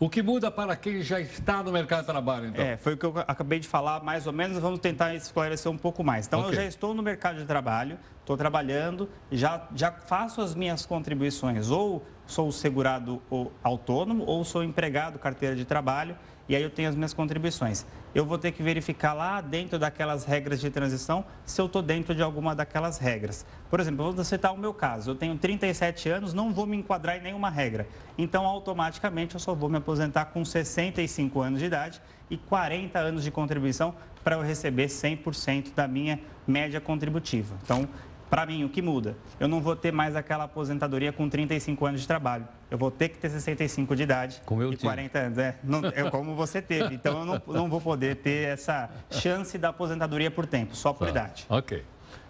[0.00, 2.64] O que muda para quem já está no mercado de trabalho, então?
[2.64, 5.76] É, foi o que eu acabei de falar, mais ou menos, vamos tentar esclarecer um
[5.76, 6.26] pouco mais.
[6.26, 6.52] Então, okay.
[6.52, 11.68] eu já estou no mercado de trabalho, estou trabalhando, já, já faço as minhas contribuições,
[11.68, 16.16] ou sou segurado ou autônomo, ou sou empregado, carteira de trabalho,
[16.50, 17.86] e aí eu tenho as minhas contribuições.
[18.12, 22.12] Eu vou ter que verificar lá dentro daquelas regras de transição se eu estou dentro
[22.12, 23.46] de alguma daquelas regras.
[23.70, 25.12] Por exemplo, vou citar o meu caso.
[25.12, 27.86] Eu tenho 37 anos, não vou me enquadrar em nenhuma regra.
[28.18, 33.22] Então, automaticamente, eu só vou me aposentar com 65 anos de idade e 40 anos
[33.22, 37.54] de contribuição para eu receber 100% da minha média contributiva.
[37.62, 37.88] Então,
[38.30, 39.16] Para mim, o que muda?
[39.40, 42.46] Eu não vou ter mais aquela aposentadoria com 35 anos de trabalho.
[42.70, 44.84] Eu vou ter que ter 65 de idade como eu e tive.
[44.84, 45.38] 40 anos.
[45.38, 46.94] É, não, é como você teve.
[46.94, 51.06] Então, eu não, não vou poder ter essa chance da aposentadoria por tempo, só por
[51.06, 51.10] Tá.
[51.10, 51.44] idade.
[51.48, 51.82] Ok.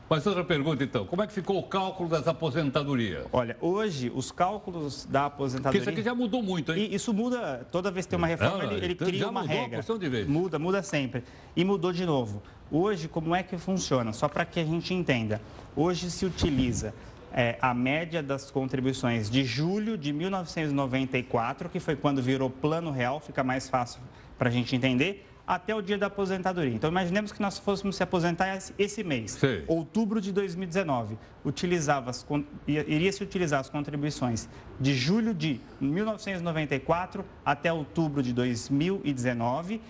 [0.09, 1.07] Mas outra pergunta, então.
[1.07, 3.27] Como é que ficou o cálculo das aposentadorias?
[3.31, 5.81] Olha, hoje, os cálculos da Porque aposentadoria...
[5.83, 6.89] isso aqui já mudou muito, hein?
[6.91, 9.29] E isso muda, toda vez que tem uma reforma, Não, ele, ele então cria já
[9.31, 9.77] uma mudou regra.
[9.77, 10.27] porção de vezes.
[10.29, 11.23] Muda, muda sempre.
[11.55, 12.43] E mudou de novo.
[12.73, 14.13] Hoje, como é que funciona?
[14.13, 15.41] Só para que a gente entenda.
[15.77, 16.93] Hoje se utiliza
[17.33, 23.21] é, a média das contribuições de julho de 1994, que foi quando virou plano real,
[23.21, 24.01] fica mais fácil
[24.39, 26.73] para a gente entender, até o dia da aposentadoria.
[26.73, 29.65] Então, imaginemos que nós fôssemos se aposentar esse- mês, Sei.
[29.67, 31.19] outubro de 2019.
[31.45, 32.25] Utilizava as
[32.67, 34.49] iria se utilizar as contribuições
[34.81, 39.81] de julho de 1994 até outubro de 2019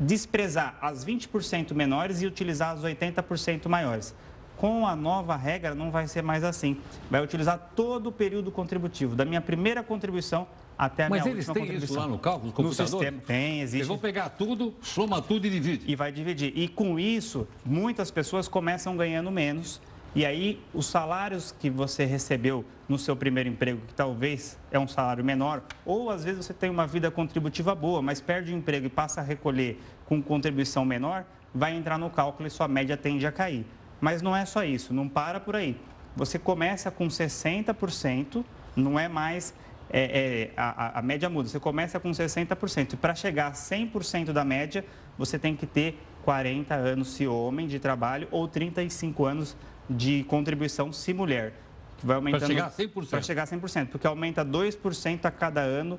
[0.00, 4.14] desprezar as 20% menores e utilizar as 80% maiores.
[4.58, 6.76] Com a nova regra, não vai ser mais assim.
[7.08, 11.48] Vai utilizar todo o período contributivo, da minha primeira contribuição até a Mas minha eles
[11.48, 11.96] última têm contribuição.
[11.96, 12.90] isso lá no cálculo, No computadores?
[12.90, 13.76] sistema, tem, existe.
[13.76, 15.84] Eles vão pegar tudo, soma tudo e divide.
[15.90, 16.52] E vai dividir.
[16.56, 19.80] E com isso, muitas pessoas começam ganhando menos.
[20.14, 24.88] E aí, os salários que você recebeu no seu primeiro emprego, que talvez é um
[24.88, 28.86] salário menor, ou às vezes você tem uma vida contributiva boa, mas perde o emprego
[28.86, 33.24] e passa a recolher com contribuição menor, vai entrar no cálculo e sua média tende
[33.26, 33.64] a cair.
[34.00, 35.76] Mas não é só isso, não para por aí.
[36.16, 38.44] Você começa com 60%,
[38.76, 39.54] não é mais
[39.90, 41.48] é, é, a, a- média muda.
[41.48, 42.92] Você começa com 60%.
[42.92, 44.84] E para chegar a 100% da média,
[45.16, 49.56] você tem que ter 40 anos se homem de trabalho ou 35 anos
[49.88, 51.54] de contribuição se mulher.
[51.96, 53.08] Que vai aumentando chegar a 100%.
[53.08, 55.98] Para chegar a 100%, porque aumenta 2% a cada ano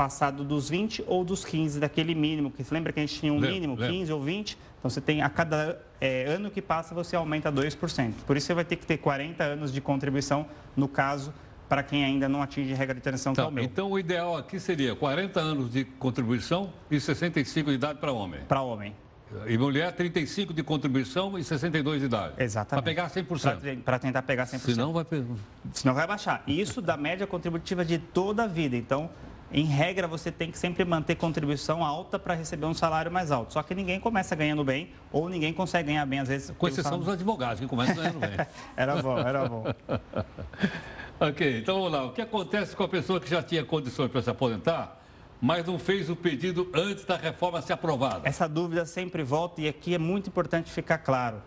[0.00, 2.50] passado dos 20 ou dos 15 daquele mínimo.
[2.50, 3.94] Que lembra que a gente tinha um Lembro, mínimo, lembro.
[3.98, 4.56] 15 ou 20?
[4.78, 8.14] Então você tem a cada é, ano que passa você aumenta 2%.
[8.26, 11.34] Por isso você vai ter que ter 40 anos de contribuição, no caso,
[11.68, 13.62] para quem ainda não atinge a regra de transição, que é Tá, o meu.
[13.62, 18.40] então, o ideal aqui seria 40 anos de contribuição e 65 de idade para homem.
[18.48, 18.96] Para homem.
[19.46, 22.34] E mulher, 35 de contribuição e 62 de idade.
[22.38, 22.82] Exatamente.
[22.82, 23.82] Para pegar 100%.
[23.82, 24.58] Para tentar pegar 100%.
[24.60, 25.04] Senão vai...
[25.74, 26.42] Senão vai baixar.
[26.46, 28.76] E Isso da média contributiva de toda a vida.
[28.76, 29.10] Então,
[29.52, 33.52] em regra, você tem que sempre manter contribuição alta para receber um salário mais alto.
[33.52, 36.54] Só que ninguém começa ganhando bem ou ninguém consegue ganhar bem, às vezes.
[36.56, 37.04] Com exceção salário.
[37.04, 38.30] dos advogados, que começam ganhando bem.
[38.76, 39.64] Era bom, era bom.
[41.18, 42.04] ok, então vamos lá.
[42.04, 45.00] O que acontece com a pessoa que já tinha condições para se aposentar,
[45.40, 48.28] mas não fez o pedido antes da reforma ser aprovada?
[48.28, 51.42] Essa dúvida sempre volta e aqui é muito importante ficar claro.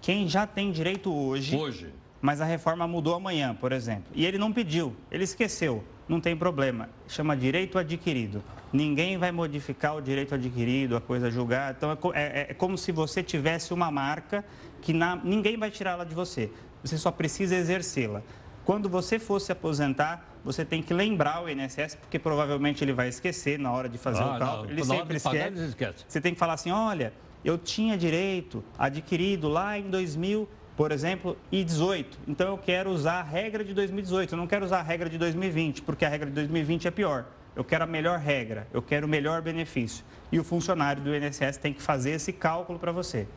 [0.00, 1.92] Quem já tem direito hoje, Hoje.
[2.22, 6.36] mas a reforma mudou amanhã, por exemplo, e ele não pediu, ele esqueceu, não tem
[6.36, 6.88] problema.
[7.06, 8.42] Chama direito adquirido.
[8.72, 11.72] Ninguém vai modificar o direito adquirido, a coisa julgar.
[11.76, 14.44] Então é, co- é- é como se você tivesse uma marca
[14.82, 16.50] que na- ninguém vai tirá-la de você.
[16.82, 18.22] Você só precisa exercê-la.
[18.64, 23.08] Quando você for se aposentar, você tem que lembrar o INSS, porque provavelmente ele vai
[23.08, 24.64] esquecer na hora de fazer Ah, o cálculo.
[24.64, 25.58] não, Ele na sempre de pagar, esquece.
[25.58, 26.04] eles esquecem.
[26.08, 27.12] Você tem que falar assim, olha,
[27.44, 30.48] eu tinha direito adquirido lá em 2000,
[30.80, 32.18] por exemplo, e 18.
[32.26, 34.32] Então eu quero usar a regra de 2018.
[34.32, 37.26] Eu não quero usar a regra de 2020, porque a regra de 2020 é pior.
[37.54, 40.02] Eu quero a melhor regra, eu quero o melhor benefício.
[40.32, 43.28] E o funcionário do INSS tem que fazer esse cálculo para você.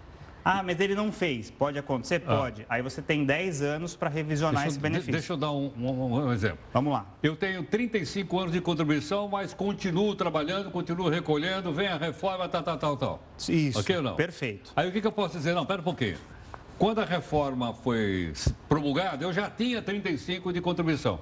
[0.45, 1.51] Ah, mas ele não fez.
[1.51, 2.19] Pode acontecer?
[2.21, 2.65] Pode.
[2.69, 4.63] Aí você tem 10 anos para revisionar Ah.
[4.63, 5.11] Deixa, esse eu- benefício.
[5.11, 6.59] de- deixa eu dar um, um- um exemplo.
[6.73, 7.05] Vamos lá.
[7.21, 12.63] Eu tenho 35 anos de contribuição, mas continuo trabalhando, continuo recolhendo, vem a reforma, tal,
[12.63, 13.23] tal, tal, tal.
[13.49, 13.77] Isso.
[13.81, 14.15] Ok ou não?
[14.15, 14.71] Perfeito.
[14.77, 15.53] Aí o que, que eu posso dizer?
[15.53, 16.15] Não, pera um pouquinho.
[16.77, 18.33] Quando a reforma foi
[18.67, 21.19] promulgada, eu já tinha 35 de contribuição.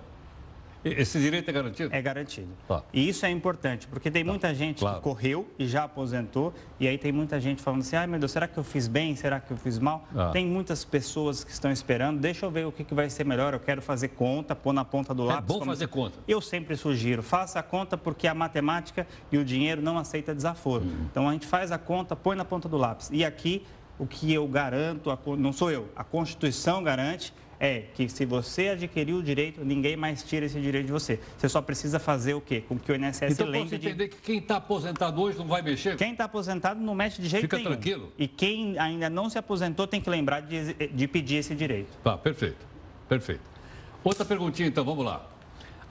[0.84, 1.94] Esse direito é garantido?
[1.96, 2.48] É garantido.
[2.68, 2.82] Tá.
[2.92, 4.98] E isso é importante, porque tem muita gente claro.
[4.98, 8.32] que correu e já aposentou, e aí tem muita gente falando assim, ai meu Deus,
[8.32, 9.16] será que eu fiz bem?
[9.16, 10.08] Será que eu fiz mal?
[10.16, 10.32] Ah.
[10.32, 13.54] Tem muitas pessoas que estão esperando, deixa eu ver o que, que vai ser melhor,
[13.54, 15.46] eu quero fazer conta, pôr na ponta do É lápis.
[15.46, 16.18] bom como- fazer conta.
[16.28, 20.84] Eu sempre sugiro, faça a conta porque a matemática e o dinheiro não aceita desaforo.
[20.84, 21.06] Uhum.
[21.12, 23.08] Então a gente faz a conta, põe na ponta do lápis.
[23.14, 23.64] E aqui,
[24.02, 29.18] o que eu garanto, não sou eu, a Constituição garante é que se você adquiriu
[29.18, 31.20] o direito, ninguém mais tira esse direito de você.
[31.38, 32.64] Você só precisa fazer o quê?
[32.68, 33.88] Com que o INSS Então posso lembre de...
[33.88, 35.96] entender que quem está aposentado hoje não vai mexer?
[35.98, 37.70] Quem está aposentado não mexe de jeito Fica nenhum.
[37.70, 38.12] tranquilo.
[38.18, 41.96] E quem ainda não se aposentou tem que lembrar de, de pedir esse direito.
[42.04, 42.66] Tá, perfeito.
[43.08, 43.44] Perfeito.
[44.04, 45.30] Outra perguntinha, então, vamos lá.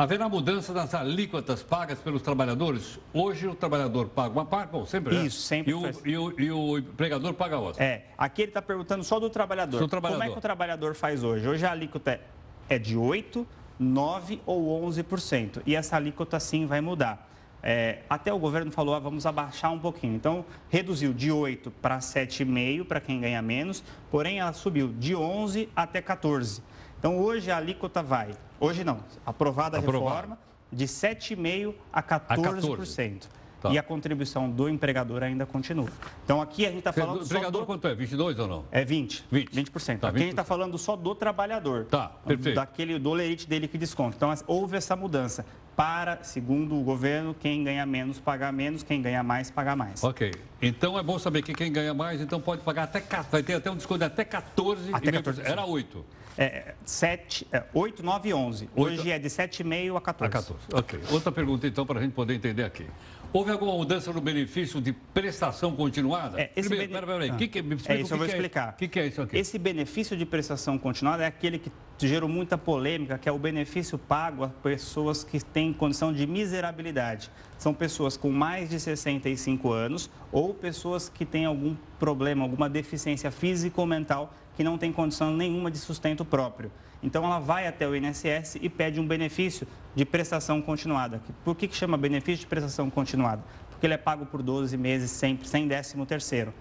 [0.01, 2.99] Haverá mudança das alíquotas pagas pelos trabalhadores?
[3.13, 5.25] Hoje o trabalhador paga uma parte, bom, sempre é.
[5.27, 7.85] Isso, sempre E o, e o, e o empregador paga outra.
[7.85, 9.79] É, aqui ele está perguntando só do trabalhador.
[9.79, 10.19] Do trabalhador.
[10.19, 11.47] Como é que o trabalhador faz hoje?
[11.47, 12.19] Hoje a alíquota
[12.67, 13.47] é de 8,
[13.79, 15.61] 9 ou 11%.
[15.67, 17.29] E essa alíquota sim vai mudar.
[17.63, 20.15] é, até o governo falou, ah, vamos abaixar um pouquinho.
[20.15, 25.69] Então, reduziu de 8 para 7,5 para quem ganha menos, porém ela subiu de 11
[25.77, 26.63] até 14.
[27.01, 28.29] Então, hoje a alíquota vai,
[28.61, 30.05] hoje não, aprovada a Aprovado.
[30.05, 30.39] reforma,
[30.71, 33.23] de 7,5% a 14%.
[33.59, 33.71] Tá.
[33.71, 35.89] E a contribuição do empregador ainda continua.
[36.25, 37.67] Então, aqui a gente está falando O empregador do...
[37.67, 37.95] quanto é?
[37.95, 38.65] 22 ou não?
[38.71, 39.25] É 20.
[39.31, 39.51] 20.
[39.51, 39.99] 20%.
[39.99, 40.31] Tá, Aqui a gente 20%.
[40.31, 41.85] está falando só do trabalhador.
[41.87, 42.57] Tá, perfeito.
[42.57, 44.17] Daquele dolerite dele que desconta.
[44.17, 45.45] Então, houve essa mudança
[45.85, 50.05] para, segundo o governo, quem ganha menos pagar menos, quem ganha mais pagar mais.
[50.05, 50.31] Ok.
[50.61, 53.01] Então é bom saber que quem ganha mais, então pode pagar até...
[53.01, 54.91] ca- Vai ter até um desconto de até 14.
[54.93, 55.25] Até e meio 14%.
[55.25, 55.47] por cento.
[55.47, 56.05] Era 8.
[56.37, 58.69] É, 7, é, 8, 9 e 11.
[58.77, 60.29] Oito- Hoje é de 7,5 a 14.
[60.29, 60.61] A 14.
[60.75, 61.01] Ok.
[61.13, 62.85] Outra pergunta, então, para a gente poder entender aqui.
[63.33, 66.41] Houve alguma mudança no benefício de prestação continuada?
[66.41, 67.33] É, esse Primeiro, bene- pera, pera.
[67.33, 67.37] Ah.
[67.37, 68.73] Que que, me explica É isso, o eu vou que explicar.
[68.73, 69.39] O que, que é isso aqui?
[69.39, 71.71] Esse benefício de prestação continuada é aquele que
[72.01, 77.31] gerou muita polêmica, que é o benefício pago a pessoas que têm condição de miserabilidade.
[77.57, 83.31] São pessoas com mais de 65 anos ou pessoas que têm algum problema, alguma deficiência
[83.31, 86.73] física ou mental que não tem condição nenhuma de sustento próprio.
[87.03, 91.23] Então ela vai até o INSS e pede um benefício de prestação continuada.
[91.45, 93.43] Por que, que chama benefício de prestação continuada?
[93.71, 96.53] Porque ele é pago por 12 meses sempre, sem décimo terceiro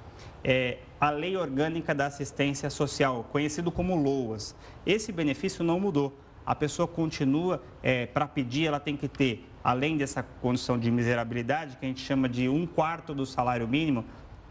[0.44, 4.56] é, a Lei Orgânica da Assistência Social, conhecido como LOAS.
[4.86, 6.18] Esse benefício não mudou.
[6.46, 7.62] A pessoa continua,
[8.12, 12.28] para pedir, ela tem que ter, além dessa condição de miserabilidade, que a gente chama
[12.28, 14.04] de um quarto do salário mínimo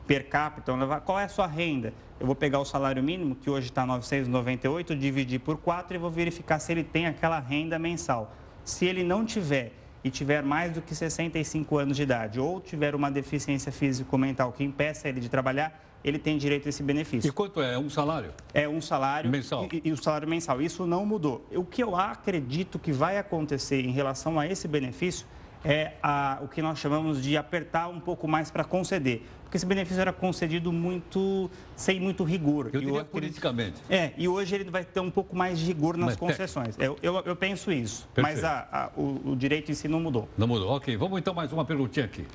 [0.09, 1.93] per capita, então, qual é a sua renda?
[2.19, 6.11] Eu vou pegar o salário mínimo, que hoje está 998, dividir por 4 e vou
[6.11, 8.35] verificar se ele tem aquela renda mensal.
[8.65, 12.95] Se ele não tiver e tiver mais do que 65 anos de idade ou tiver
[12.95, 17.29] uma deficiência físico-mental que impeça ele de trabalhar, ele tem direito a esse benefício.
[17.29, 17.75] E quanto é?
[17.75, 18.33] É um salário?
[18.55, 19.69] É um salário Mensal.
[19.73, 20.61] E, e o salário mensal.
[20.63, 21.47] Isso não mudou.
[21.55, 25.27] O que eu acredito que vai acontecer em relação a esse benefício
[25.65, 29.27] é a- o que nós chamamos de apertar um pouco mais para conceder.
[29.49, 32.67] Porque esse benefício era concedido muito, sem muito rigor.
[32.71, 33.77] Eu E acredito- politicamente.
[33.89, 36.27] é, e hoje ele vai ter um pouco mais de rigor nas técnico.
[36.27, 36.75] concessões.
[36.79, 38.07] Eu, eu, eu penso isso.
[38.15, 38.37] Perfeito.
[38.37, 40.29] Mas a- a- o, o direito em si não mudou.
[40.37, 40.69] Não mudou.
[40.77, 40.95] Ok.
[40.99, 42.27] Vamos então mais uma perguntinha aqui.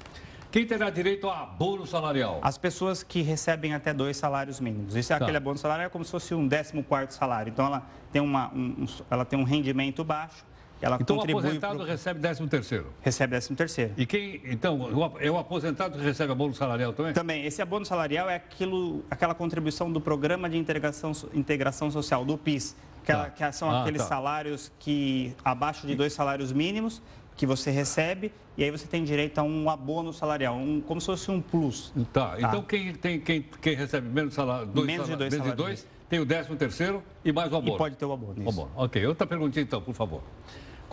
[0.52, 2.40] Quem terá direito a bônus salarial?
[2.42, 4.96] As pessoas que recebem até dois salários mínimos.
[4.96, 5.24] Isso é Tá.
[5.26, 7.52] aquele abono salarial, é como se fosse um 14 quarto salário.
[7.52, 10.44] Então, ela tem, uma, um, um- ela tem um rendimento baixo,
[10.84, 12.88] ela Então o aposentado pro- recebe 13 terceiro.
[13.02, 13.94] Recebe 13 terceiro.
[13.98, 17.14] E quem, então, é o aposentado que recebe a bônus salarial também?
[17.14, 22.38] Também, esse abono salarial é aquilo, aquela contribuição do Programa de Integração, Integração Social, do
[22.38, 22.76] PIS,
[23.06, 24.08] que, ela- que são Ah, aqueles tá.
[24.10, 27.02] salários que, abaixo de dois salários mínimos,
[27.38, 31.08] que você recebe, e aí você tem direito a um abono salarial, um, como se
[31.08, 31.94] fosse um plus.
[32.12, 35.58] Tá, então quem, tem, quem, quem recebe menos salário, dois Menos de salários- dois menos
[35.58, 37.74] de dois, tem o 13 terceiro e mais o abono.
[37.74, 38.70] E pode ter o abono, O abono.
[38.76, 40.22] Ok, outra perguntinha então, por favor.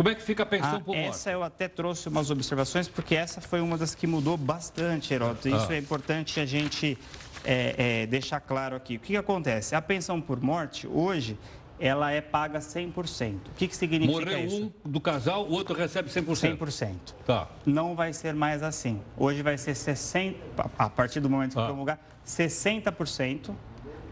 [0.01, 1.09] Como é que fica a pensão Ah, por morte?
[1.11, 5.47] essa eu até trouxe umas observações, porque essa foi uma das que mudou bastante, Heródoto.
[5.47, 5.75] Isso Ah.
[5.75, 6.97] é importante a gente
[7.45, 7.75] é,
[8.05, 8.97] é, deixar claro aqui.
[8.97, 9.75] O que, que acontece?
[9.75, 11.39] A pensão por morte, hoje,
[11.79, 13.49] ela é paga 100%.
[13.51, 14.73] O que, que significa Morreu isso?
[14.87, 16.57] um do casal, o outro recebe 100%.
[16.57, 17.15] 100%.
[17.27, 17.47] Tá.
[17.67, 19.03] Não vai ser mais assim.
[19.19, 20.35] Hoje vai ser 60%,
[20.79, 21.67] a partir do momento que Ah.
[21.67, 23.55] promulgar, 60%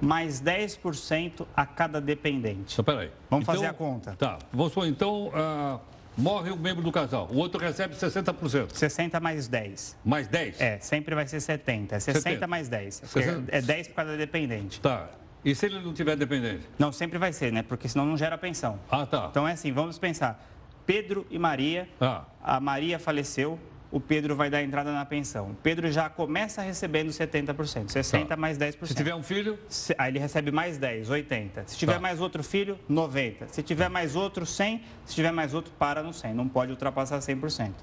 [0.01, 2.73] mais 10% a cada dependente.
[2.75, 3.11] Então, peraí.
[3.31, 4.13] Vamos Então, fazer a conta.
[4.19, 4.39] Tá.
[4.53, 5.79] Vamos supor, então, ah,
[6.17, 8.73] morre um membro do casal, o outro recebe 60%.
[8.73, 9.97] 60 mais 10.
[10.05, 10.61] Mais 10?
[10.61, 11.97] É, sempre vai ser 70.
[11.97, 12.47] É 60 70.
[12.47, 13.01] mais 10.
[13.01, 13.57] Porque 60.
[13.57, 14.81] É 10 por cada dependente.
[14.81, 15.09] Tá.
[15.45, 16.67] E se ele não tiver dependente?
[16.79, 17.63] Não, sempre vai ser, né?
[17.63, 18.79] Porque senão não gera pensão.
[18.91, 19.29] Ah, tá.
[19.31, 20.45] Então é assim, vamos pensar.
[20.85, 22.25] Pedro e Maria, Ah.
[22.43, 23.59] a Maria faleceu,
[23.91, 25.51] o Pedro vai dar entrada na pensão.
[25.51, 28.36] O Pedro já começa recebendo 70%, 60 Tá.
[28.36, 28.86] mais 10%.
[28.89, 31.64] Se tiver um filho, Se- Aí ele recebe mais 10, 80.
[31.66, 32.01] Se tiver Tá.
[32.01, 33.49] mais outro filho, 90.
[33.49, 34.82] Se tiver mais outro, 100.
[35.07, 36.34] Se tiver mais outro, para no 100.
[36.34, 37.74] Não pode ultrapassar 100%.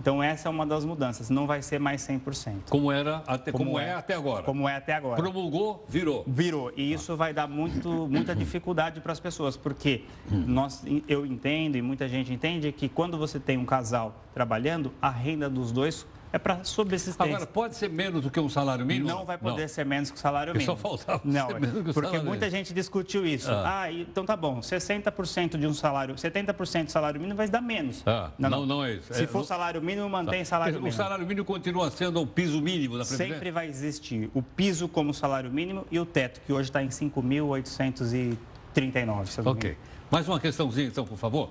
[0.00, 1.28] Então essa é uma das mudanças.
[1.28, 2.70] Não vai ser mais 100%.
[2.70, 4.42] como era até, como, é, até agora.
[4.42, 5.16] Como é até agora.
[5.16, 6.24] Promulgou, virou.
[6.26, 6.72] Virou.
[6.76, 11.82] E isso vai dar muito, muita dificuldade para as pessoas, porque nós, eu entendo e
[11.82, 16.38] muita gente entende que quando você tem um casal trabalhando, a renda dos dois é
[16.38, 17.22] para subsistência.
[17.24, 19.08] Agora, pode ser menos do que um salário mínimo?
[19.08, 20.88] Não vai poder ser menos que o salário Porque só mínimo.
[20.96, 22.50] faltava Não, ser menos que o porque muita mínimo.
[22.50, 23.50] gente discutiu isso.
[23.50, 23.80] Ah.
[23.82, 28.02] Ah, então tá bom, 60% de um salário, 70% do salário mínimo vai dar menos.
[28.06, 29.12] Ah, não, não é isso.
[29.12, 30.44] Se É, for não- salário mínimo, mantém Tá.
[30.44, 30.96] salário o mínimo.
[30.96, 33.34] salário mínimo continua sendo o piso mínimo da Previdência?
[33.34, 36.90] Sempre vai existir o piso como salário mínimo e o teto, que hoje está em
[36.90, 39.30] 5.839.
[39.30, 39.76] se eu não me Ok.
[40.10, 41.50] Mais uma questãozinha, então, por favor.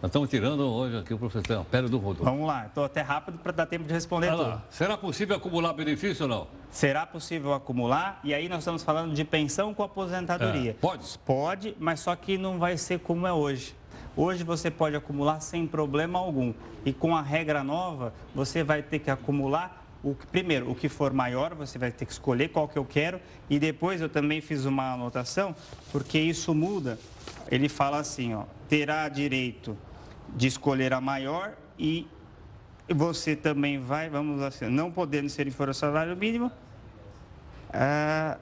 [0.00, 2.22] Nós estamos tirando hoje aqui o professor Pérez do Rodolfo.
[2.22, 4.48] Vamos lá, estou até rápido para dar tempo de responder Olha tudo.
[4.50, 4.62] lá.
[4.70, 6.46] Será possível acumular benefício ou não?
[6.70, 8.20] Será possível acumular?
[8.22, 10.70] E aí nós estamos falando de pensão com aposentadoria.
[10.70, 11.18] É, pode?
[11.26, 13.74] Pode, mas só que não vai ser como é hoje.
[14.16, 16.54] Hoje você pode acumular sem problema algum.
[16.84, 21.12] E com a regra nova, você vai ter que acumular o primeiro, o que for
[21.12, 23.20] maior, você vai ter que escolher qual que eu quero.
[23.50, 25.56] E depois eu também fiz uma anotação,
[25.90, 27.00] porque isso muda.
[27.50, 29.76] Ele fala assim, ó, terá direito
[30.36, 32.06] de escolher a maior e
[32.88, 36.50] você também vai, vamos assim, não podendo ser inferior ao salário mínimo.
[37.72, 38.38] Ah,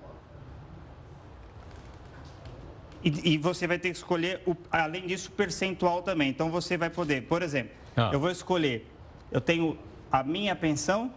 [3.03, 6.29] e, e, você vai ter que escolher, o, além disso, percentual também.
[6.29, 8.11] Então você vai poder, por exemplo, ah.
[8.13, 8.91] eu vou escolher,
[9.31, 9.79] eu tenho
[10.11, 11.13] a minha pensão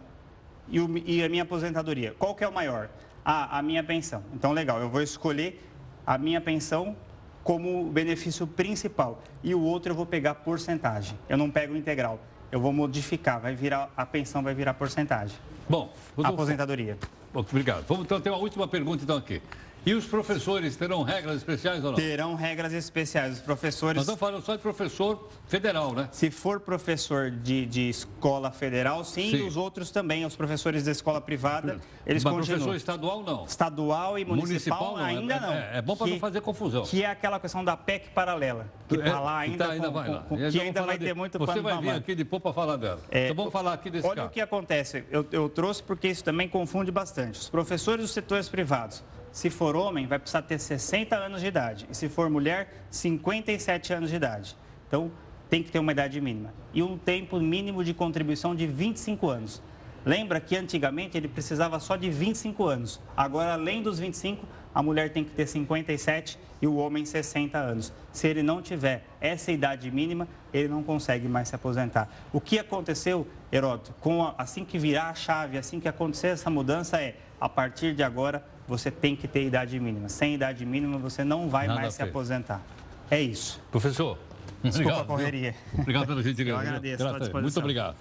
[0.68, 2.14] e, o, e, a minha aposentadoria.
[2.18, 2.88] Qual que é o maior?
[3.24, 4.22] Ah, a minha pensão.
[4.34, 5.60] Então, legal, eu vou escolher
[6.06, 6.96] a minha pensão
[7.42, 9.22] como benefício principal.
[9.42, 11.18] E o outro eu vou pegar porcentagem.
[11.28, 12.18] Eu não pego integral.
[12.52, 15.36] Eu vou modificar, vai virar, a pensão vai virar porcentagem.
[15.68, 16.98] Bom, aposentadoria.
[17.32, 17.86] Bom, obrigado.
[17.86, 19.40] Vamos então ter uma última pergunta então aqui.
[19.84, 21.96] E os professores terão regras especiais ou não?
[21.96, 23.34] Terão regras especiais.
[23.34, 23.96] Os professores.
[23.96, 26.08] Nós estamos falando só de professor federal, né?
[26.12, 29.36] Se for professor de, de escola federal, sim, sim.
[29.38, 32.58] e os outros também, os professores da escola privada, eles Mas continuam.
[32.58, 33.44] professor estadual, não?
[33.44, 35.52] Estadual e municipal, municipal não, ainda é, não.
[35.52, 36.82] É, é bom para não fazer confusão.
[36.82, 39.94] Que é aquela questão da PEC paralela, que está é, lá ainda, tá, ainda com,
[39.94, 40.20] vai lá.
[40.20, 43.00] Com, que ainda vai de, ter muito Você vai vir aqui depois para falar dela.
[43.10, 45.04] É, então vamos falar aqui desse Olha o que acontece.
[45.10, 47.40] Eu, eu trouxe porque isso também confunde bastante.
[47.40, 49.02] Os professores dos setores privados
[49.32, 51.86] se for homem, vai precisar ter 60 anos de idade.
[51.90, 54.56] E se for mulher, 57 anos de idade.
[54.88, 55.10] Então,
[55.48, 56.52] tem que ter uma idade mínima.
[56.72, 59.62] E um tempo mínimo de contribuição de 25 anos.
[60.04, 63.00] Lembra que antigamente ele precisava só de 25 anos.
[63.16, 67.92] Agora, além dos 25, a mulher tem que ter 57 e o homem 60 anos.
[68.12, 72.08] Se ele não tiver essa idade mínima, ele não consegue mais se aposentar.
[72.32, 76.48] O que aconteceu, Heródoto, com a, assim que virar a chave, assim que acontecer essa
[76.48, 80.08] mudança é, a partir de agora, você tem que ter idade mínima.
[80.08, 82.62] Sem idade mínima, você não vai Nada mais se aposentar.
[83.10, 83.60] É isso.
[83.72, 84.16] Professor,
[84.62, 85.54] Desculpa obrigado, a correria.
[85.76, 86.56] Obrigado pela gentileza.
[86.56, 87.04] Eu agradeço.
[87.32, 87.96] Muito obrigado.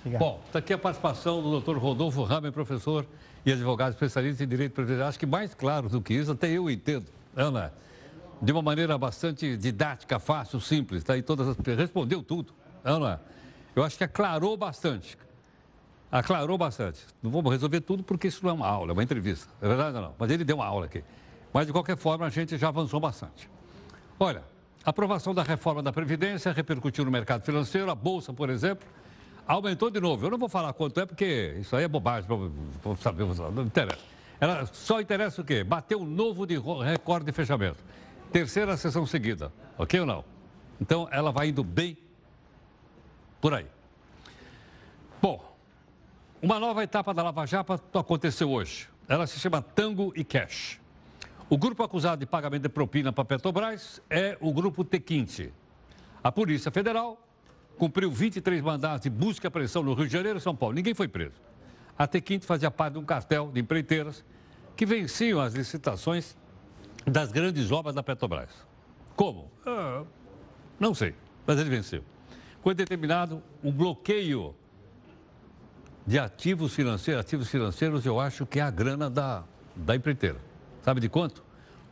[0.00, 0.20] obrigado.
[0.20, 3.04] Bom, está aqui a participação do doutor Rodolfo Ramen, professor
[3.44, 5.08] e advogado especialista em direito previdenciário.
[5.08, 7.72] Acho que mais claro do que isso, até eu entendo, Ana,
[8.40, 11.02] de uma maneira bastante didática, fácil, simples.
[11.02, 11.56] Está aí todas as...
[11.76, 12.54] Respondeu tudo,
[12.84, 13.20] Ana.
[13.74, 15.18] Eu acho que aclarou bastante
[16.12, 17.00] aclarou bastante.
[17.22, 19.48] Não vamos resolver tudo porque isso não é uma aula, é uma entrevista.
[19.62, 20.14] É verdade ou não?
[20.18, 21.02] Mas ele deu uma aula aqui.
[21.52, 23.48] Mas, de qualquer forma, a gente já avançou bastante.
[24.20, 24.42] Olha,
[24.84, 27.90] a aprovação da reforma da Previdência repercutiu no mercado financeiro.
[27.90, 28.86] A Bolsa, por exemplo,
[29.46, 30.26] aumentou de novo.
[30.26, 34.00] Eu não vou falar quanto é, porque isso aí é bobagem, vou saber, não interessa.
[34.40, 35.62] Ela só interessa o quê?
[35.64, 37.78] Bateu um novo de recorde de fechamento.
[38.32, 40.24] Terceira sessão seguida, ok ou não?
[40.80, 41.96] Então, ela vai indo bem
[43.40, 43.66] por aí.
[45.20, 45.51] Bom,
[46.42, 48.88] uma nova etapa da Lava Jato aconteceu hoje.
[49.08, 50.80] Ela se chama Tango e Cash.
[51.48, 55.52] O grupo acusado de pagamento de propina para Petrobras é o grupo T15.
[56.22, 57.24] A Polícia Federal
[57.78, 60.74] cumpriu 23 mandatos de busca e apreensão no Rio de Janeiro e São Paulo.
[60.74, 61.40] Ninguém foi preso.
[61.96, 64.24] A T15 fazia parte de um cartel de empreiteiras
[64.74, 66.36] que venciam as licitações
[67.06, 68.50] das grandes obras da Petrobras.
[69.14, 69.48] Como?
[69.64, 70.02] Ah,
[70.80, 71.14] não sei,
[71.46, 72.02] mas ele venceu.
[72.62, 74.56] Foi determinado um bloqueio
[76.06, 77.20] de ativos financeiros.
[77.20, 79.44] Ativos financeiros, eu acho que é a grana da,
[79.74, 80.38] da empreiteira.
[80.82, 81.44] Sabe de quanto?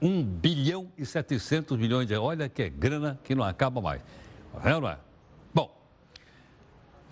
[0.02, 4.02] 1 bilhão e 700 milhões de Olha que é grana que não acaba mais.
[4.64, 4.98] É ou não é?
[5.54, 5.70] Bom,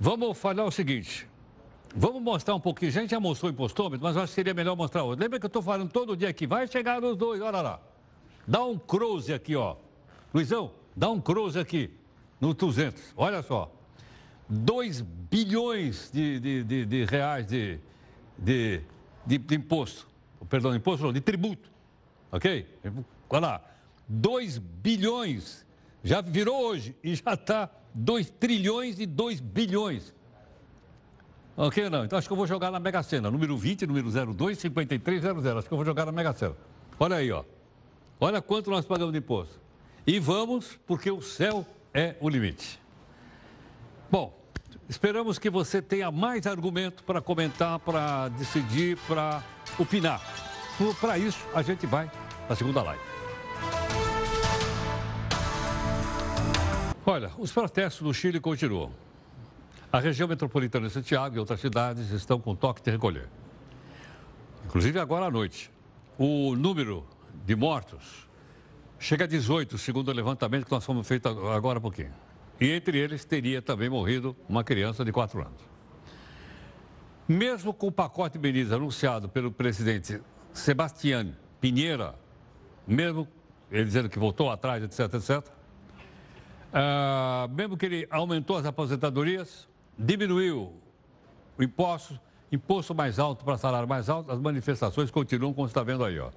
[0.00, 1.28] vamos falar o seguinte.
[1.94, 2.90] Vamos mostrar um pouquinho.
[2.90, 5.22] A gente já mostrou o impostômetro, mas eu acho que seria melhor mostrar outro.
[5.22, 6.46] Lembra que eu estou falando todo dia aqui?
[6.46, 7.80] Vai chegar nos dois, olha lá.
[8.46, 9.76] Dá um close aqui, ó.
[10.32, 11.90] Luizão, dá um close aqui
[12.40, 13.14] no 200.
[13.16, 13.70] Olha só.
[14.48, 17.78] 2 bilhões de, de, de, de reais de,
[18.36, 18.80] de,
[19.26, 20.06] de, imposto.
[20.48, 21.70] Perdão, imposto não, de tributo.
[22.32, 22.66] Ok?
[23.28, 23.64] Olha lá.
[24.08, 25.66] 2 bilhões.
[26.02, 30.14] Já virou hoje e já está 2 trilhões e 2 bilhões.
[31.56, 32.04] Ok ou não?
[32.04, 33.30] Então acho que eu vou jogar na Mega Sena.
[33.30, 35.46] Número 20, número 02, 5300.
[35.46, 36.54] Acho que eu vou jogar na Mega Sena.
[36.98, 37.44] Olha aí, ó.
[38.20, 39.60] Olha quanto nós pagamos de imposto.
[40.06, 42.80] E vamos, porque o céu é o limite.
[44.10, 44.37] Bom,
[44.88, 49.42] esperamos que você tenha mais argumento para comentar, para decidir, para
[49.78, 50.20] opinar.
[51.00, 52.10] Para isso, a gente vai
[52.48, 53.02] na segunda live.
[57.04, 58.92] Olha, os protestos no Chile continuam.
[59.90, 63.28] A região metropolitana de Santiago e outras cidades estão com toque de recolher.
[64.66, 65.70] Inclusive agora à noite.
[66.18, 67.06] O número
[67.46, 68.28] de mortos
[68.98, 72.12] chega a 18, segundo o levantamento que nós fomos feito agora há pouquinho.
[72.60, 75.62] E entre eles teria também morrido uma criança de 4 anos.
[77.28, 80.20] Mesmo com o pacote medidas anunciado pelo presidente
[80.52, 82.14] Sebastião Pinheira,
[82.86, 83.28] mesmo
[83.70, 85.52] ele dizendo que voltou atrás, etc, etc,
[86.72, 89.66] Ah, mesmo que ele aumentou as aposentadorias,
[89.98, 90.72] diminuiu
[91.58, 92.20] o imposto,
[92.52, 96.18] imposto mais alto para salário mais alto, as manifestações continuam como você está vendo aí,
[96.18, 96.30] ó.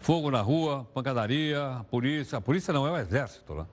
[0.00, 2.38] Fogo na rua, pancadaria, polícia.
[2.38, 3.66] A polícia não é o exército, né?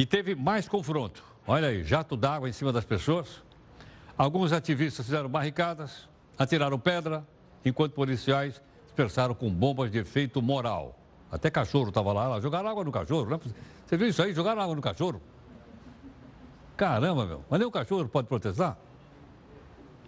[0.00, 1.22] E teve mais confronto.
[1.46, 3.42] Olha aí, jato d'água em cima das pessoas.
[4.16, 7.22] Alguns ativistas fizeram barricadas, atiraram pedra,
[7.62, 10.98] enquanto policiais dispersaram com bombas de efeito moral.
[11.30, 13.28] Até cachorro estava lá, jogaram água no cachorro.
[13.28, 13.40] Né?
[13.84, 14.32] Você viu isso aí?
[14.32, 15.20] Jogaram água no cachorro.
[16.78, 17.44] Caramba, meu.
[17.50, 18.78] Mas nem o cachorro pode protestar?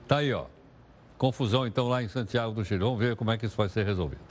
[0.09, 0.47] Tá aí, ó.
[1.19, 2.81] Confusão, então, lá em Santiago do Chile.
[2.81, 4.23] Vamos ver como é que isso vai ser resolvido.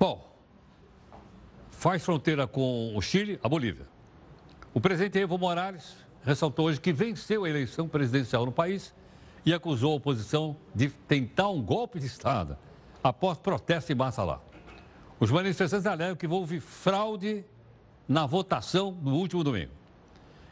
[0.00, 0.35] Bom,
[1.76, 3.86] faz fronteira com o Chile, a Bolívia.
[4.72, 8.94] O presidente Evo Morales ressaltou hoje que venceu a eleição presidencial no país
[9.44, 12.56] e acusou a oposição de tentar um golpe de Estado
[13.04, 14.40] após protesto em massa lá.
[15.20, 17.44] Os manifestantes alegam que houve fraude
[18.08, 19.70] na votação do último domingo.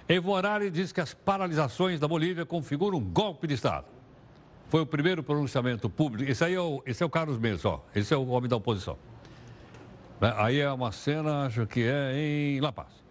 [0.07, 3.87] Evo Morales diz que as paralisações da Bolívia configuram um golpe de Estado.
[4.69, 6.31] Foi o primeiro pronunciamento público.
[6.31, 7.83] Esse aí é o, esse é o Carlos Mendes, ó.
[7.95, 8.99] Esse é o homem da oposição.
[10.21, 10.35] Né?
[10.37, 13.03] Aí é uma cena, acho que é em La Paz.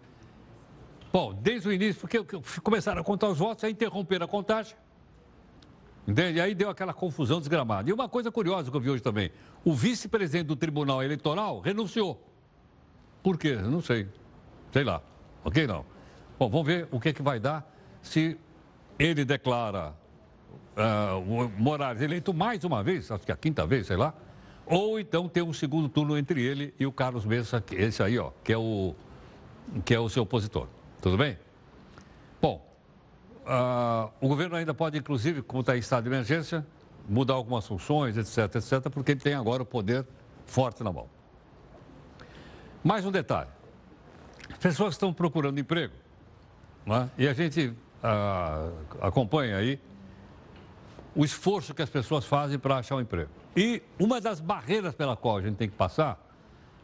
[1.12, 2.24] Bom, desde o início, porque
[2.60, 4.76] começaram a contar os votos, aí interromperam a contagem.
[6.06, 6.38] Entende?
[6.38, 7.88] E aí deu aquela confusão desgramada.
[7.88, 9.30] E uma coisa curiosa que eu vi hoje também:
[9.64, 12.20] o vice-presidente do Tribunal Eleitoral renunciou.
[13.22, 13.54] Por quê?
[13.54, 14.08] Não sei.
[14.72, 15.00] Sei lá.
[15.44, 15.84] Ok, não.
[16.38, 17.64] Bom, vamos ver o que, que vai dar
[18.02, 18.36] se
[18.98, 19.94] ele declara
[20.76, 24.14] uh, o Moraes eleito mais uma vez, acho que é a quinta vez, sei lá,
[24.66, 28.30] ou então tem um segundo turno entre ele e o Carlos Mesa, esse aí, ó,
[28.42, 28.94] que é o,
[29.84, 30.66] que é o seu opositor.
[31.00, 31.38] Tudo bem?
[32.40, 32.64] Bom,
[33.44, 36.66] Uh, o governo ainda pode, inclusive, como está em estado de emergência,
[37.06, 40.06] mudar algumas funções, etc, etc, porque ele tem agora o poder
[40.46, 41.06] forte na mão.
[42.82, 43.50] Mais um detalhe.
[44.50, 45.92] As pessoas estão procurando emprego,
[46.86, 47.08] é?
[47.18, 49.78] e a gente uh, acompanha aí
[51.14, 53.30] o esforço que as pessoas fazem para achar um emprego.
[53.56, 56.20] E uma das barreiras pela qual a gente tem que passar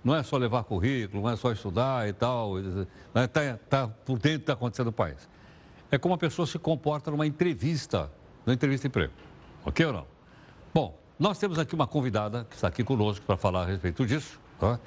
[0.02, 4.18] não é só levar currículo, não é só estudar e tal, está tá, tá por
[4.18, 5.28] dentro que está acontecendo no país
[5.90, 8.10] é como a pessoa se comporta numa entrevista,
[8.46, 9.12] numa entrevista de emprego.
[9.64, 10.06] Ok ou não?
[10.72, 14.40] Bom, nós temos aqui uma convidada que está aqui conosco para falar a respeito disso,
[14.58, 14.78] tá?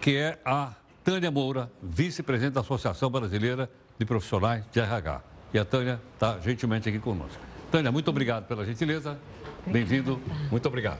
[0.00, 0.72] que é a
[1.04, 5.22] Tânia Moura, vice-presidente da Associação Brasileira de Profissionais de RH.
[5.52, 7.38] E a Tânia está gentilmente aqui conosco.
[7.70, 9.18] Tânia, muito obrigado pela gentileza.
[9.66, 10.20] Bem-vindo.
[10.50, 10.98] Muito obrigado.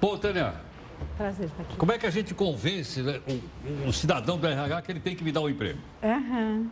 [0.00, 0.54] Pô, Tânia.
[1.16, 1.76] Prazer estar aqui.
[1.76, 5.14] Como é que a gente convence né, o, o, cidadão do RH que ele tem
[5.14, 5.78] que me dar um emprego?
[6.02, 6.68] Uhum.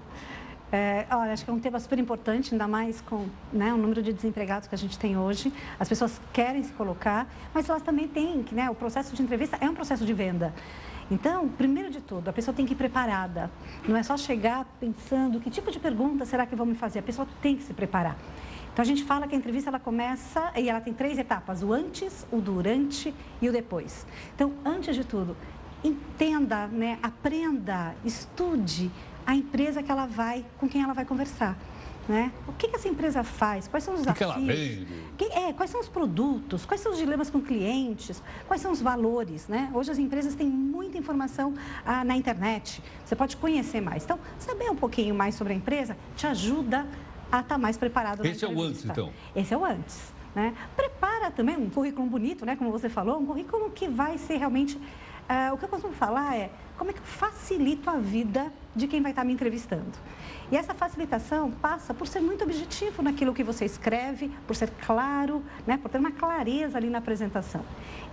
[0.70, 4.02] É, olha, acho que é um tema super importante, ainda mais com né, o número
[4.02, 5.52] de desempregados que a gente tem hoje.
[5.78, 9.56] As pessoas querem se colocar, mas elas também têm que, né, o processo de entrevista
[9.60, 10.52] é um processo de venda.
[11.10, 13.50] Então, primeiro de tudo, a pessoa tem que ir preparada.
[13.88, 16.98] Não é só chegar pensando que tipo de pergunta será que vão me fazer.
[16.98, 18.16] A pessoa tem que se preparar.
[18.78, 21.72] Então, a gente fala que a entrevista ela começa e ela tem três etapas: o
[21.72, 23.12] antes, o durante
[23.42, 24.06] e o depois.
[24.36, 25.36] Então, antes de tudo,
[25.82, 28.88] entenda, né, aprenda, estude
[29.26, 31.58] a empresa que ela vai, com quem ela vai conversar.
[32.08, 32.30] Né?
[32.46, 33.66] O que, que essa empresa faz?
[33.66, 34.32] Quais são os desafios?
[34.32, 34.86] Que, ela vende?
[35.18, 36.64] Que, é, quais são os produtos?
[36.64, 38.22] Quais são os dilemas com clientes?
[38.46, 39.48] Quais são os valores?
[39.48, 39.70] Né?
[39.74, 41.52] Hoje as empresas têm muita informação
[41.84, 42.82] ah, na internet.
[43.04, 44.04] Você pode conhecer mais.
[44.04, 48.24] Então, saber um pouquinho mais sobre a empresa te ajuda a estar tá mais preparado
[48.26, 49.12] Esse é o antes, então?
[49.34, 50.12] Esse é o antes.
[50.34, 50.54] Né?
[50.76, 52.56] Prepara também um currículo bonito, né?
[52.56, 54.78] como você falou, um currículo que vai ser realmente...
[55.30, 58.86] Ah, o que eu costumo falar é como é que eu facilito a vida de
[58.86, 59.92] quem vai estar me entrevistando.
[60.50, 65.44] E essa facilitação passa por ser muito objetivo naquilo que você escreve, por ser claro,
[65.66, 67.62] né, por ter uma clareza ali na apresentação.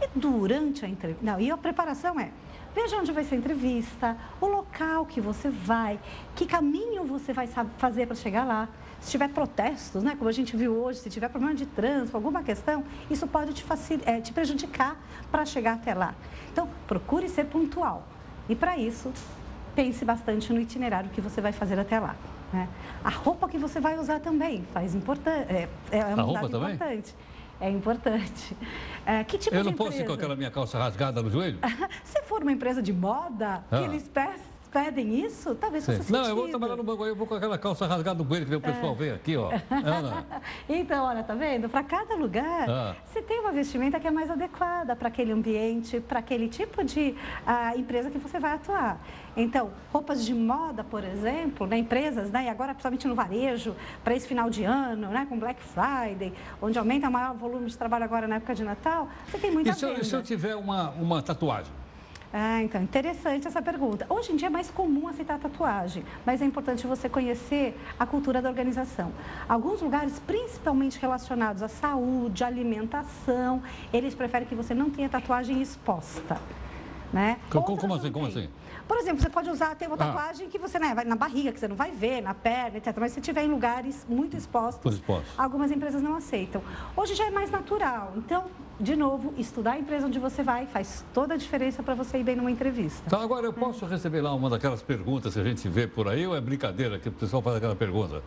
[0.02, 2.32] E durante a entrevista, não, e a preparação é,
[2.74, 5.98] veja onde vai ser a entrevista, o local que você vai,
[6.36, 7.48] que caminho você vai
[7.78, 8.68] fazer para chegar lá.
[9.06, 12.42] Se tiver protestos, né, como a gente viu hoje, se tiver problema de trânsito, alguma
[12.42, 13.64] questão, isso pode te,
[14.04, 15.00] é, te prejudicar
[15.32, 16.16] para chegar até lá.
[16.52, 18.04] Então, procure ser pontual.
[18.50, 19.14] E para isso,
[19.76, 22.16] pense bastante no itinerário que você vai fazer até lá.
[22.52, 22.68] Né?
[23.04, 27.16] A roupa que você vai usar também faz importante, é, é um dado importante.
[27.62, 28.58] É importante.
[29.06, 31.60] É, que tipo Eu não de posso ir com aquela minha calça rasgada no joelho?
[32.04, 33.78] Se for uma empresa de moda, ah.
[33.78, 35.96] que eles peçam pedem isso, talvez Sim.
[35.96, 38.26] você Não, eu vou trabalhar no banco aí, eu vou com aquela calça rasgada no
[38.26, 38.96] banheiro que o pessoal é.
[38.96, 39.50] vê aqui, ó.
[39.72, 40.26] Ana.
[40.68, 41.70] então, olha, tá vendo?
[41.70, 42.96] Para cada lugar, ah.
[43.06, 47.16] você tem uma vestimenta que é mais adequada para aquele ambiente, para aquele tipo de
[47.48, 49.00] uh, empresa que você vai atuar.
[49.38, 53.74] Então, roupas de moda, por exemplo, né, empresas, né, e agora principalmente no varejo,
[54.04, 57.78] para esse final de ano, né, com Black Friday, onde aumenta o maior volume de
[57.78, 60.56] trabalho agora na época de Natal, você tem muita e se eu, se eu tiver
[60.56, 61.85] uma, uma tatuagem?
[62.38, 64.06] Ah, então, interessante essa pergunta.
[64.10, 68.42] Hoje em dia é mais comum aceitar tatuagem, mas é importante você conhecer a cultura
[68.42, 69.14] da organização.
[69.48, 73.64] Alguns lugares, principalmente relacionados à saúde, alimentação,
[73.94, 76.38] eles preferem que você não tenha tatuagem exposta.
[77.16, 77.38] Né?
[77.50, 78.12] Como, como assim?
[78.12, 78.50] Como assim?
[78.86, 80.00] Por exemplo, você pode usar, ter uma ah.
[80.00, 80.50] tatuagem ah.
[80.50, 82.94] que você né, vai na barriga, que você não vai ver, na perna, etc.
[83.00, 86.62] Mas se tiver em lugares muito expostos, expostos, algumas empresas não aceitam.
[86.94, 88.12] Hoje já é mais natural.
[88.18, 88.44] Então,
[88.78, 92.24] de novo, estudar a empresa onde você vai faz toda a diferença para você ir
[92.24, 93.04] bem numa entrevista.
[93.08, 96.28] Então, agora eu posso receber lá uma daquelas perguntas que a gente vê por aí
[96.28, 98.22] ou é brincadeira que o pessoal faz aquela pergunta?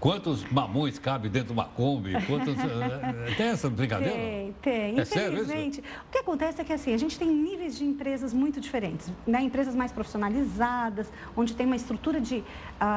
[0.00, 2.12] Quantos mamões cabe dentro de uma Kombi?
[2.26, 4.14] Quantos, eh, eh, tem essa brincadeira?
[4.14, 4.98] Tem, tem.
[4.98, 8.60] É Infelizmente, o que acontece é que assim, a gente tem níveis de empresas muito
[8.62, 9.12] diferentes.
[9.26, 9.42] Né?
[9.42, 12.44] Empresas mais profissionalizadas, onde tem uma estrutura de uh,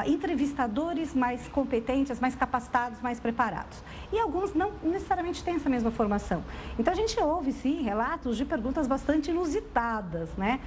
[0.09, 3.83] entrevistadores mais competentes, mais capacitados, mais preparados.
[4.11, 6.41] E alguns não necessariamente têm essa mesma formação.
[6.79, 10.61] Então, a gente ouve, sim, relatos de perguntas bastante inusitadas, né?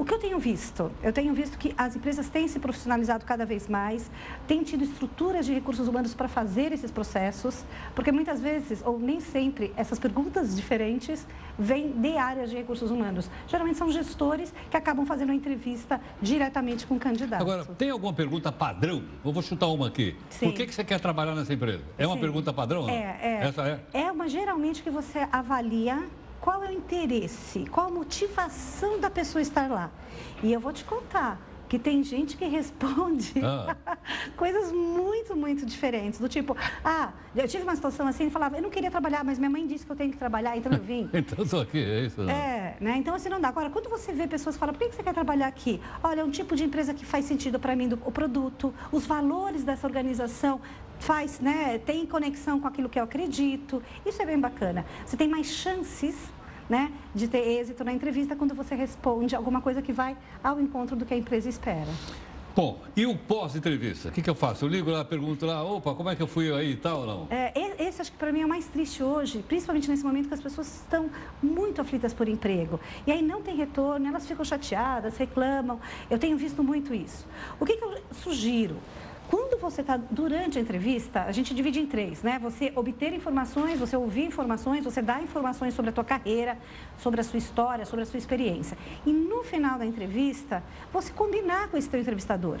[0.00, 0.90] O que eu tenho visto?
[1.02, 4.10] Eu tenho visto que as empresas têm se profissionalizado cada vez mais,
[4.46, 9.20] têm tido estruturas de recursos humanos para fazer esses processos, porque muitas vezes, ou nem
[9.20, 11.26] sempre, essas perguntas diferentes
[11.58, 13.30] vêm de áreas de recursos humanos.
[13.46, 17.42] Geralmente são gestores que acabam fazendo a entrevista diretamente com o candidato.
[17.42, 19.04] Agora, tem alguma pergunta padrão?
[19.22, 20.16] Eu vou chutar uma aqui.
[20.30, 20.46] Sim.
[20.46, 21.82] Por que, que você quer trabalhar nessa empresa?
[21.98, 22.22] É uma Sim.
[22.22, 22.88] pergunta padrão?
[22.88, 23.46] É, é.
[23.48, 23.80] Essa é?
[23.92, 26.02] É uma geralmente que você avalia
[26.50, 29.88] qual é o interesse, qual a motivação da pessoa estar lá.
[30.42, 33.76] E eu vou te contar que tem gente que responde ah.
[34.36, 36.18] coisas muito, muito diferentes.
[36.18, 39.38] Do tipo, ah, eu tive uma situação assim, ele falava, eu não queria trabalhar, mas
[39.38, 41.08] minha mãe disse que eu tenho que trabalhar, então eu vim.
[41.14, 42.20] então estou aqui, é isso?
[42.20, 42.28] Não.
[42.28, 42.96] É, né?
[42.96, 43.46] Então assim não dá.
[43.46, 45.80] Agora, quando você vê pessoas falam, por que você quer trabalhar aqui?
[46.02, 49.06] Olha, é um tipo de empresa que faz sentido para mim, do, o produto, os
[49.06, 50.60] valores dessa organização,
[50.98, 53.80] faz, né, tem conexão com aquilo que eu acredito.
[54.04, 54.84] Isso é bem bacana.
[55.06, 56.16] Você tem mais chances
[56.70, 60.94] né, de ter êxito na entrevista quando você responde alguma coisa que vai ao encontro
[60.94, 61.90] do que a empresa espera.
[62.54, 64.08] Bom, e o pós-entrevista?
[64.08, 64.64] O que, que, eu faço?
[64.64, 67.06] Eu ligo lá, pergunto lá, opa, como é que eu fui aí e tal ou
[67.06, 67.26] não?
[67.30, 70.34] É, esse acho que para mim é o mais triste hoje, principalmente nesse momento que
[70.34, 71.08] as pessoas estão
[71.42, 72.80] muito aflitas por emprego.
[73.06, 75.80] E aí não tem retorno, elas ficam chateadas, reclamam.
[76.10, 77.26] Eu tenho visto muito isso.
[77.58, 78.76] O que, que eu sugiro?
[79.30, 82.36] Quando você está durante a entrevista, a gente divide em três, né?
[82.40, 86.58] Você obter informações, você ouvir informações, você dar informações sobre a tua carreira,
[86.98, 88.76] sobre a sua história, sobre a sua experiência.
[89.06, 92.58] E no final da entrevista, você combinar com esse teu entrevistador.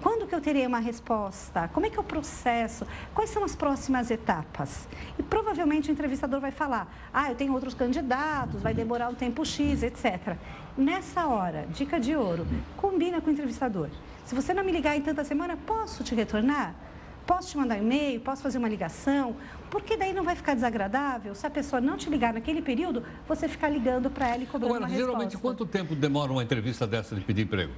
[0.00, 1.68] Quando que eu terei uma resposta?
[1.72, 2.86] Como é que é o processo?
[3.12, 4.88] Quais são as próximas etapas?
[5.18, 9.44] E provavelmente o entrevistador vai falar: ah, eu tenho outros candidatos, vai demorar o tempo
[9.44, 10.36] X, etc.
[10.78, 12.46] Nessa hora, dica de ouro,
[12.76, 13.88] combina com o entrevistador.
[14.24, 16.74] Se você não me ligar em tanta semana, posso te retornar?
[17.26, 18.20] Posso te mandar e-mail?
[18.20, 19.36] Posso fazer uma ligação?
[19.70, 23.48] Porque daí não vai ficar desagradável se a pessoa não te ligar naquele período, você
[23.48, 27.14] ficar ligando para ela e cobrando Agora, uma geralmente, quanto tempo demora uma entrevista dessa
[27.14, 27.72] de pedir emprego?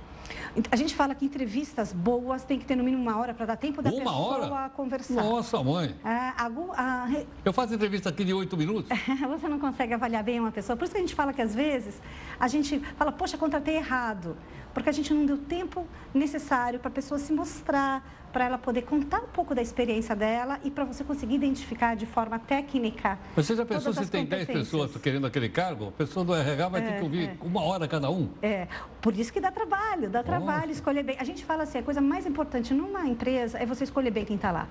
[0.70, 3.57] A gente fala que entrevistas boas tem que ter no mínimo uma hora para dar
[3.57, 4.68] tempo da uma pessoa hora?
[4.70, 5.22] conversar.
[5.22, 5.95] Nossa, mãe.
[6.03, 7.09] Ah, algum, ah,
[7.45, 8.90] Eu faço entrevista aqui de oito minutos.
[9.28, 10.76] você não consegue avaliar bem uma pessoa.
[10.76, 12.01] Por isso que a gente fala que às vezes
[12.40, 14.36] a gente fala, poxa, contratei errado
[14.75, 18.05] porque a gente não deu tempo necessário para a pessoa se mostrar,
[18.35, 22.05] para ela poder contar um pouco da experiência dela e para você conseguir identificar de
[22.05, 23.16] forma técnica.
[23.37, 25.87] Você já pensou se tem 10 pessoas querendo aquele cargo?
[25.87, 27.37] A pessoa do RH vai é, ter que ouvir é.
[27.41, 28.28] uma hora cada um?
[28.43, 28.66] É,
[29.01, 30.72] por isso que dá trabalho, dá trabalho Nossa.
[30.72, 31.16] escolher bem.
[31.20, 34.35] A gente fala assim, a coisa mais importante numa empresa é você escolher bem quem
[34.35, 34.66] está lá.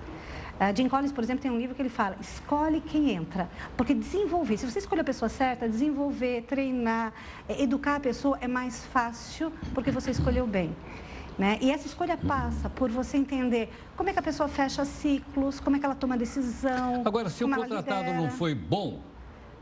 [0.60, 3.48] Uh, Jim Collins, por exemplo, tem um livro que ele fala: escolhe quem entra.
[3.78, 7.14] Porque desenvolver, se você escolher a pessoa certa, desenvolver, treinar,
[7.48, 10.76] educar a pessoa é mais fácil porque você escolheu bem.
[11.38, 11.58] Né?
[11.60, 15.76] E essa escolha passa por você entender como é que a pessoa fecha ciclos, como
[15.76, 17.02] é que ela toma decisão.
[17.04, 19.00] Agora, se o contratado não foi bom,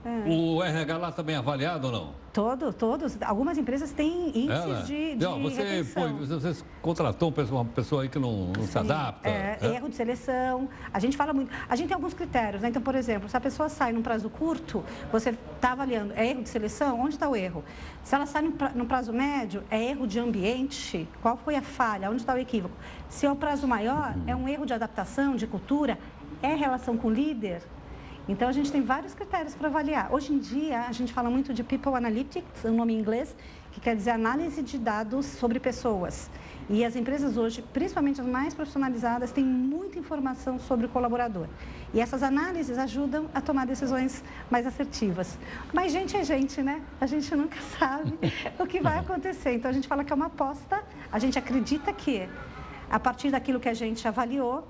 [0.05, 0.29] é.
[0.29, 2.22] O RH lá também é avaliado ou não?
[2.33, 3.19] Todo, todos.
[3.21, 4.83] Algumas empresas têm índices é, né?
[4.87, 9.29] de, de não, você, você contratou uma pessoa, aí que não, não se adapta.
[9.29, 10.67] É, é, erro de seleção.
[10.95, 11.53] A gente fala muito.
[11.69, 12.71] A gente tem alguns critérios, né?
[12.71, 16.43] Então, por exemplo, se a pessoa sai num prazo curto, você está avaliando, é erro
[16.43, 17.01] de seleção?
[17.01, 17.63] Onde está o erro?
[18.03, 21.07] Se ela sai num prazo médio, é erro de ambiente?
[21.21, 22.09] Qual foi a falha?
[22.09, 22.75] Onde está o equívoco?
[23.11, 25.99] Se é o prazo maior, é um erro de adaptação, de cultura?
[26.41, 27.63] É relação com o líder?
[28.29, 30.13] Então, a gente tem vários critérios para avaliar.
[30.13, 33.35] Hoje em dia, a gente fala muito de People Analytics, um nome em inglês,
[33.73, 36.31] que quer dizer análise de dados sobre pessoas.
[36.71, 41.47] E as empresas hoje, principalmente as mais profissionalizadas, têm muita informação sobre o colaborador.
[41.93, 45.37] E essas análises ajudam a tomar decisões mais assertivas.
[45.73, 46.81] Mas gente é gente, né?
[47.01, 48.17] A gente nunca sabe
[48.59, 49.55] o que vai acontecer.
[49.55, 52.29] Então a gente fala que é uma aposta, a gente acredita que
[52.89, 54.67] a partir daquilo que a gente avaliou,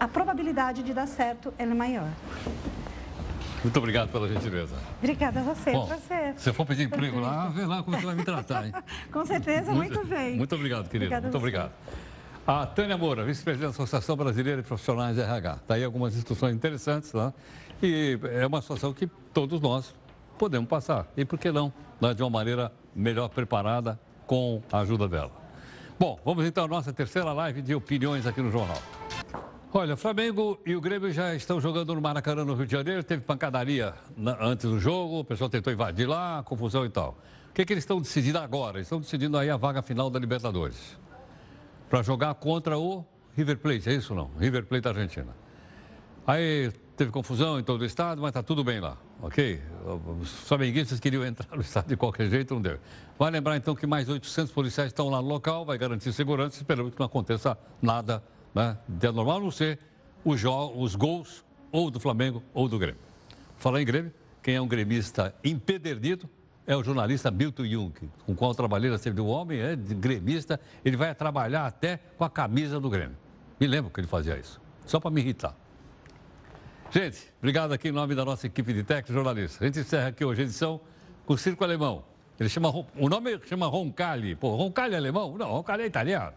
[0.00, 2.08] a, probabilidade de dar certo é maior.
[3.62, 4.74] Muito obrigado pela gentileza.
[4.98, 6.34] Obrigada a você, Bom, prazer.
[6.36, 8.72] Se for pedir emprego lá, vê lá como você vai me tratar, hein?
[9.12, 10.36] Com certeza, muito, bem.
[10.36, 11.06] Muito obrigado, querido.
[11.06, 11.72] Obrigada muito obrigado.
[12.46, 15.54] A Tânia Moura, vice-presidente da Associação Brasileira de Profissionais de RH.
[15.54, 17.34] Está aí algumas instruções interessantes lá.
[17.82, 19.94] E é uma situação que todos nós
[20.38, 21.06] podemos passar.
[21.16, 21.72] E por que não?
[22.00, 25.32] Né, De uma maneira melhor preparada com a ajuda dela.
[25.98, 28.80] Bom, vamos então à nossa terceira live de opiniões aqui no Jornal.
[29.72, 33.02] Olha, o Flamengo e o Grêmio já estão jogando no Maracanã, no Rio de Janeiro.
[33.04, 37.18] Teve pancadaria na- antes do jogo, o pessoal tentou invadir lá, confusão e tal.
[37.50, 38.78] O que, que eles estão decidindo agora?
[38.78, 40.96] Eles estão decidindo aí a vaga final da Libertadores.
[41.90, 43.04] Para jogar contra o
[43.36, 44.30] River Plate, é isso não?
[44.38, 45.36] River Plate da Argentina.
[46.26, 49.60] Aí teve confusão em todo o estado, mas está tudo bem lá, ok?
[50.20, 52.78] Os flamenguistas queriam entrar no estado de qualquer jeito, não deu.
[53.18, 56.92] Vai lembrar então que mais 800 policiais estão lá no local, vai garantir segurança, esperamos
[56.94, 58.22] que não aconteça nada
[58.56, 59.78] né, de anormal, a não ser
[60.24, 60.42] os,
[60.74, 63.00] os gols ou do Flamengo ou do Grêmio.
[63.58, 66.28] Falar em Grêmio, quem é um gremista empedernido
[66.66, 67.92] é o jornalista Milton Jung,
[68.24, 72.24] com o qual eu trabalhei na do Homem, é gremista, ele vai trabalhar até com
[72.24, 73.16] a camisa do Grêmio.
[73.60, 75.54] Me lembro que ele fazia isso, só para me irritar.
[76.90, 79.60] Gente, obrigado aqui em nome da nossa equipe de técnicos jornalistas.
[79.60, 80.80] A gente encerra aqui hoje a edição
[81.26, 82.04] com o Circo Alemão.
[82.38, 84.34] Ele chama, o nome chama Roncalli.
[84.34, 85.36] Pô, Roncalli é alemão?
[85.36, 86.34] Não, Roncalli é italiano.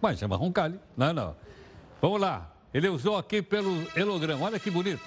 [0.00, 0.78] Mas chama Roncalli.
[0.96, 1.36] Não, não.
[2.02, 2.50] Vamos lá.
[2.74, 4.44] Ele usou aqui pelo helograma.
[4.44, 5.00] Olha que bonito.